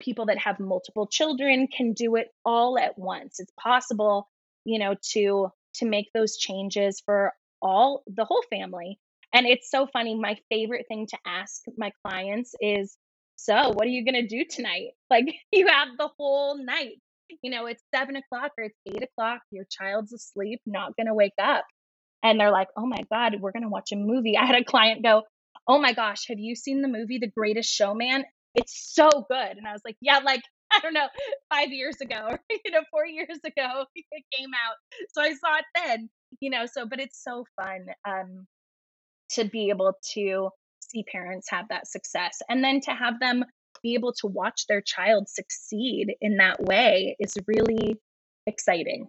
[0.00, 4.28] people that have multiple children can do it all at once it's possible
[4.64, 8.98] you know to to make those changes for all the whole family.
[9.32, 10.18] And it's so funny.
[10.18, 12.96] My favorite thing to ask my clients is,
[13.36, 14.88] So, what are you going to do tonight?
[15.10, 17.00] Like, you have the whole night.
[17.42, 19.40] You know, it's seven o'clock or it's eight o'clock.
[19.50, 21.64] Your child's asleep, not going to wake up.
[22.22, 24.36] And they're like, Oh my God, we're going to watch a movie.
[24.38, 25.22] I had a client go,
[25.68, 28.24] Oh my gosh, have you seen the movie The Greatest Showman?
[28.54, 29.56] It's so good.
[29.56, 31.08] And I was like, Yeah, like, I don't know,
[31.52, 34.76] five years ago or, you know, four years ago it came out.
[35.12, 36.08] So I saw it then
[36.38, 38.46] you know so but it's so fun um
[39.30, 40.48] to be able to
[40.80, 43.44] see parents have that success and then to have them
[43.82, 47.96] be able to watch their child succeed in that way is really
[48.46, 49.08] exciting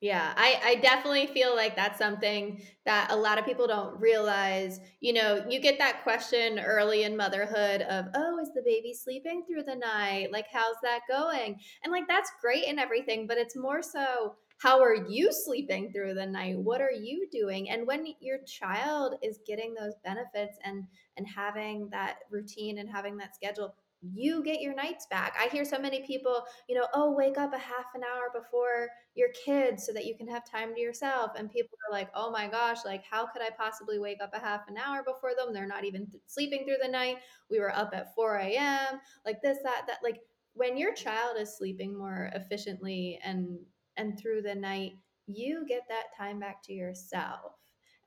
[0.00, 4.80] yeah, I, I definitely feel like that's something that a lot of people don't realize.
[5.00, 9.44] You know, you get that question early in motherhood of, oh, is the baby sleeping
[9.46, 10.32] through the night?
[10.32, 11.60] Like, how's that going?
[11.84, 16.12] And like, that's great and everything, but it's more so, how are you sleeping through
[16.12, 20.84] the night what are you doing and when your child is getting those benefits and
[21.16, 25.34] and having that routine and having that schedule you get your nights back.
[25.38, 28.88] I hear so many people, you know, oh, wake up a half an hour before
[29.14, 31.32] your kids so that you can have time to yourself.
[31.36, 34.38] And people are like, oh my gosh, like, how could I possibly wake up a
[34.40, 35.52] half an hour before them?
[35.52, 37.18] They're not even th- sleeping through the night.
[37.50, 39.98] We were up at 4 a.m., like this, that, that.
[40.02, 40.20] Like,
[40.54, 43.58] when your child is sleeping more efficiently and
[43.96, 44.92] and through the night
[45.26, 47.52] you get that time back to yourself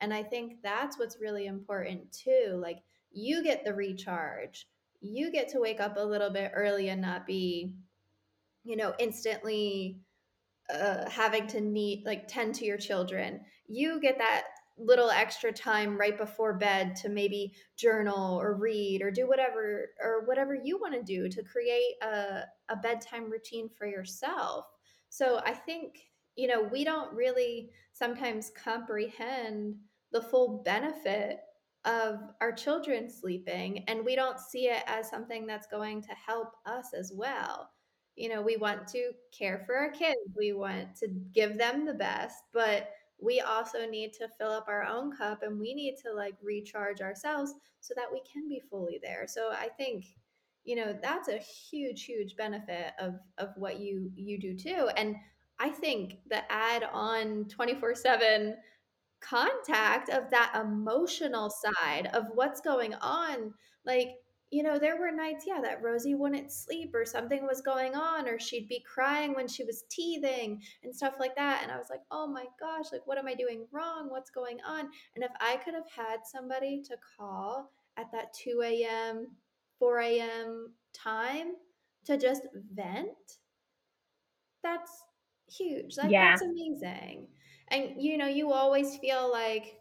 [0.02, 2.80] and i think that's what's really important too like
[3.12, 4.68] you get the recharge
[5.04, 7.76] you get to wake up a little bit early and not be
[8.64, 9.99] you know instantly
[10.74, 13.41] uh, having to need like tend to your children.
[13.68, 14.43] You get that
[14.78, 20.26] little extra time right before bed to maybe journal or read or do whatever or
[20.26, 24.66] whatever you want to do to create a, a bedtime routine for yourself.
[25.10, 25.99] So i think
[26.36, 29.76] you know we don't really sometimes comprehend
[30.12, 31.39] the full benefit
[31.86, 36.53] of our children sleeping and we don't see it as something that's going to help
[36.65, 37.69] us as well.
[38.15, 41.95] You know we want to care for our kids we want to give them the
[41.95, 46.13] best but we also need to fill up our own cup and we need to
[46.13, 49.25] like recharge ourselves so that we can be fully there.
[49.27, 50.05] So i think
[50.63, 55.15] you know that's a huge huge benefit of of what you you do too and
[55.59, 58.55] i think the add on 24 7
[59.24, 63.53] contact of that emotional side of what's going on.
[63.86, 64.15] Like,
[64.51, 68.28] you know, there were nights, yeah, that Rosie wouldn't sleep or something was going on,
[68.28, 71.61] or she'd be crying when she was teething and stuff like that.
[71.63, 74.09] And I was like, oh my gosh, like, what am I doing wrong?
[74.11, 74.91] What's going on?
[75.15, 79.28] And if I could have had somebody to call at that 2 a.m.,
[79.80, 80.74] 4 a.m.
[80.93, 81.53] time
[82.05, 83.39] to just vent,
[84.61, 85.03] that's
[85.51, 85.97] huge.
[85.97, 86.32] Like, Yeah.
[86.32, 87.28] that's amazing
[87.74, 89.80] and you know you always feel like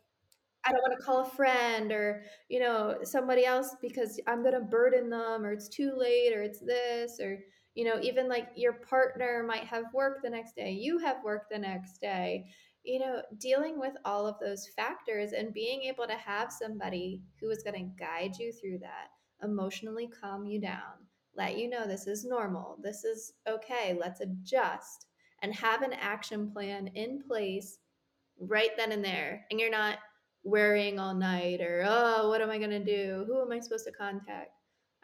[0.65, 4.55] I don't want to call a friend or, you know, somebody else because I'm going
[4.55, 7.41] to burden them or it's too late or it's this or,
[7.75, 11.49] you know, even like your partner might have work the next day, you have work
[11.51, 12.47] the next day.
[12.85, 17.51] You know, dealing with all of those factors and being able to have somebody who
[17.51, 19.09] is going to guide you through that,
[19.43, 25.07] emotionally calm you down, let you know this is normal, this is okay, let's adjust,
[25.43, 27.79] and have an action plan in place
[28.47, 29.45] right then and there.
[29.51, 29.99] And you're not
[30.45, 33.85] worrying all night or oh what am i going to do who am i supposed
[33.85, 34.51] to contact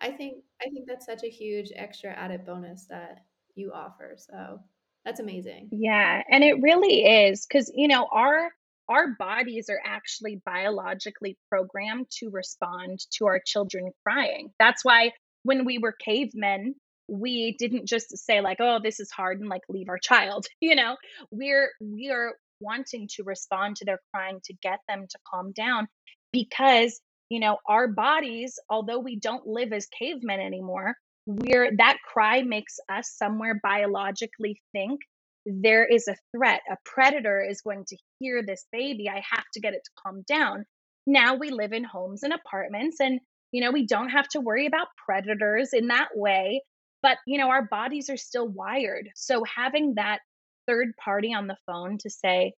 [0.01, 3.21] i think i think that's such a huge extra added bonus that
[3.55, 4.59] you offer so
[5.05, 8.51] that's amazing Yeah, and it really is because you know our
[8.89, 14.51] our bodies are actually biologically programmed to respond to our children crying.
[14.59, 15.13] That's why
[15.43, 16.75] when we were cavemen,
[17.07, 20.47] we didn't just say like, "Oh, this is hard," and like leave our child.
[20.61, 20.97] You know,
[21.31, 25.89] we're we are wanting to respond to their crying to get them to calm down
[26.33, 27.01] because
[27.31, 30.95] you know our bodies, although we don't live as cavemen anymore,
[31.27, 35.01] we're that cry makes us somewhere biologically think
[35.47, 36.61] there is a threat.
[36.71, 39.09] A predator is going to hear this baby.
[39.09, 40.65] I have to get it to calm down.
[41.07, 43.21] Now we live in homes and apartments, and
[43.53, 46.63] you know, we don't have to worry about predators in that way.
[47.03, 49.09] But you know, our bodies are still wired.
[49.15, 50.21] So having that
[50.69, 52.53] third party on the phone to say,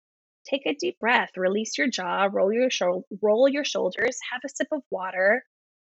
[0.50, 4.50] take a deep breath, release your jaw, roll your shoulder, roll your shoulders, have a
[4.50, 5.44] sip of water.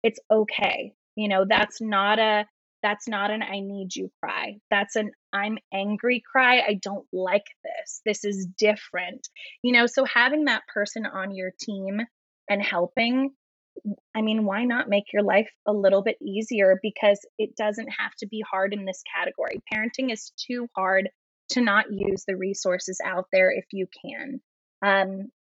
[0.02, 0.92] It's okay.
[1.16, 2.46] You know, that's not a
[2.82, 4.56] that's not an I need you cry.
[4.70, 6.60] That's an I'm angry cry.
[6.60, 8.00] I don't like this.
[8.06, 9.28] This is different.
[9.62, 12.00] You know, so having that person on your team
[12.48, 13.32] and helping,
[14.14, 18.14] I mean, why not make your life a little bit easier because it doesn't have
[18.20, 19.60] to be hard in this category.
[19.72, 21.10] Parenting is too hard
[21.50, 24.40] to not use the resources out there if you can.
[24.82, 25.30] Um,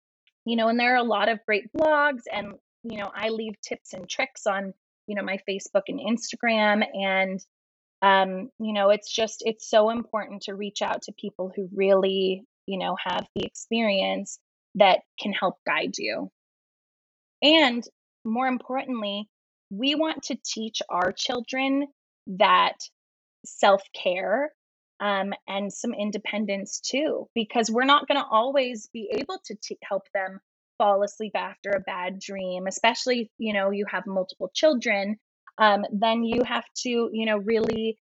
[0.44, 3.60] you know, and there are a lot of great blogs and you know, I leave
[3.60, 4.72] tips and tricks on
[5.10, 7.44] you know my facebook and instagram and
[8.00, 12.44] um you know it's just it's so important to reach out to people who really
[12.66, 14.38] you know have the experience
[14.76, 16.30] that can help guide you
[17.42, 17.82] and
[18.24, 19.28] more importantly
[19.70, 21.88] we want to teach our children
[22.28, 22.76] that
[23.44, 24.52] self-care
[25.00, 29.78] um, and some independence too because we're not going to always be able to t-
[29.82, 30.40] help them
[30.78, 35.16] fall asleep after a bad dream especially you know you have multiple children
[35.58, 37.98] um, then you have to you know really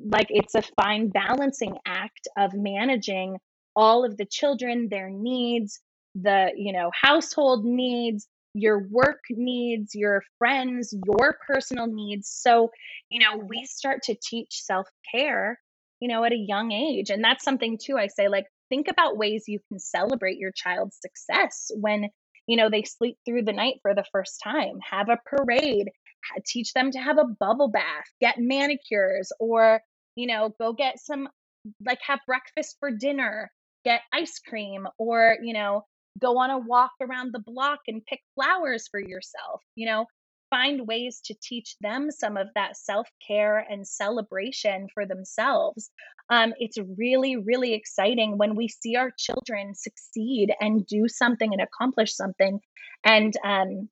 [0.00, 3.36] like it's a fine balancing act of managing
[3.74, 5.80] all of the children their needs
[6.14, 12.28] the you know household needs your work needs your friends your personal needs.
[12.28, 12.70] So
[13.10, 15.60] you know we start to teach self-care
[16.00, 19.16] you know at a young age and that's something too i say like think about
[19.16, 22.08] ways you can celebrate your child's success when
[22.46, 25.88] you know they sleep through the night for the first time have a parade
[26.44, 29.80] teach them to have a bubble bath, get manicures, or,
[30.14, 31.28] you know, go get some,
[31.84, 33.50] like, have breakfast for dinner,
[33.84, 35.82] get ice cream, or, you know,
[36.18, 39.62] go on a walk around the block and pick flowers for yourself.
[39.74, 40.06] You know,
[40.50, 45.90] find ways to teach them some of that self care and celebration for themselves.
[46.30, 51.62] Um, it's really, really exciting when we see our children succeed and do something and
[51.62, 52.60] accomplish something.
[53.04, 53.88] And um,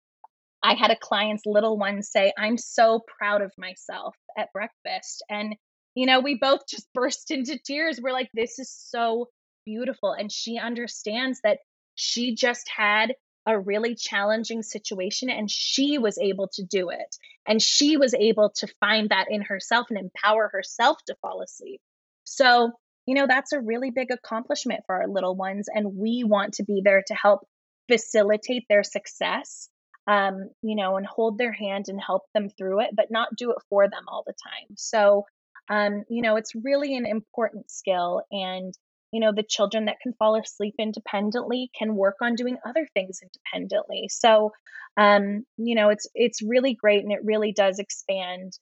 [0.62, 5.22] I had a client's little one say, I'm so proud of myself at breakfast.
[5.28, 5.54] And,
[5.94, 8.00] you know, we both just burst into tears.
[8.02, 9.28] We're like, this is so
[9.66, 10.12] beautiful.
[10.12, 11.58] And she understands that
[11.94, 13.14] she just had
[13.46, 17.16] a really challenging situation and she was able to do it.
[17.46, 21.80] And she was able to find that in herself and empower herself to fall asleep.
[22.24, 22.72] So,
[23.06, 25.68] you know, that's a really big accomplishment for our little ones.
[25.72, 27.46] And we want to be there to help
[27.88, 29.68] facilitate their success,
[30.06, 33.50] um, you know, and hold their hand and help them through it, but not do
[33.50, 34.74] it for them all the time.
[34.76, 35.26] So,
[35.68, 38.22] um, you know, it's really an important skill.
[38.30, 38.72] And
[39.14, 43.20] you know the children that can fall asleep independently can work on doing other things
[43.22, 44.08] independently.
[44.10, 44.50] So
[44.96, 48.58] um, you know it's it's really great and it really does expand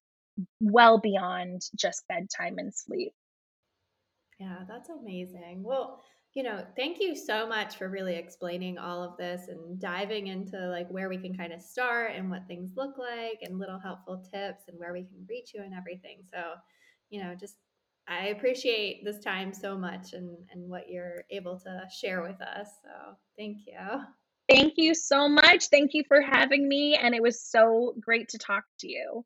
[0.60, 3.14] well beyond just bedtime and sleep.
[4.38, 5.62] Yeah that's amazing.
[5.62, 6.02] Well
[6.34, 10.58] you know thank you so much for really explaining all of this and diving into
[10.68, 14.22] like where we can kind of start and what things look like and little helpful
[14.30, 16.18] tips and where we can reach you and everything.
[16.30, 16.42] So
[17.08, 17.56] you know just
[18.08, 22.68] I appreciate this time so much and, and what you're able to share with us.
[22.82, 24.02] So thank you.
[24.48, 25.68] Thank you so much.
[25.68, 26.96] Thank you for having me.
[26.96, 29.24] And it was so great to talk to you.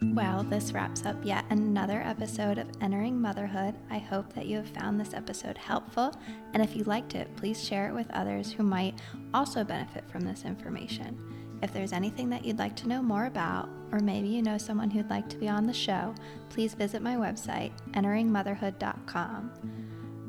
[0.00, 3.74] Well, this wraps up yet another episode of Entering Motherhood.
[3.90, 6.12] I hope that you have found this episode helpful.
[6.52, 9.00] And if you liked it, please share it with others who might
[9.34, 11.37] also benefit from this information.
[11.62, 14.90] If there's anything that you'd like to know more about, or maybe you know someone
[14.90, 16.14] who'd like to be on the show,
[16.50, 19.52] please visit my website, enteringmotherhood.com.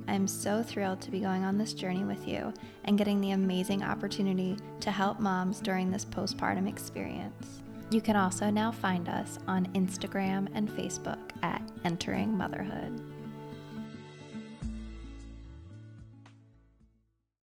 [0.07, 2.51] I'm so thrilled to be going on this journey with you
[2.86, 7.61] and getting the amazing opportunity to help moms during this postpartum experience.
[7.91, 13.09] You can also now find us on Instagram and Facebook at Entering Motherhood.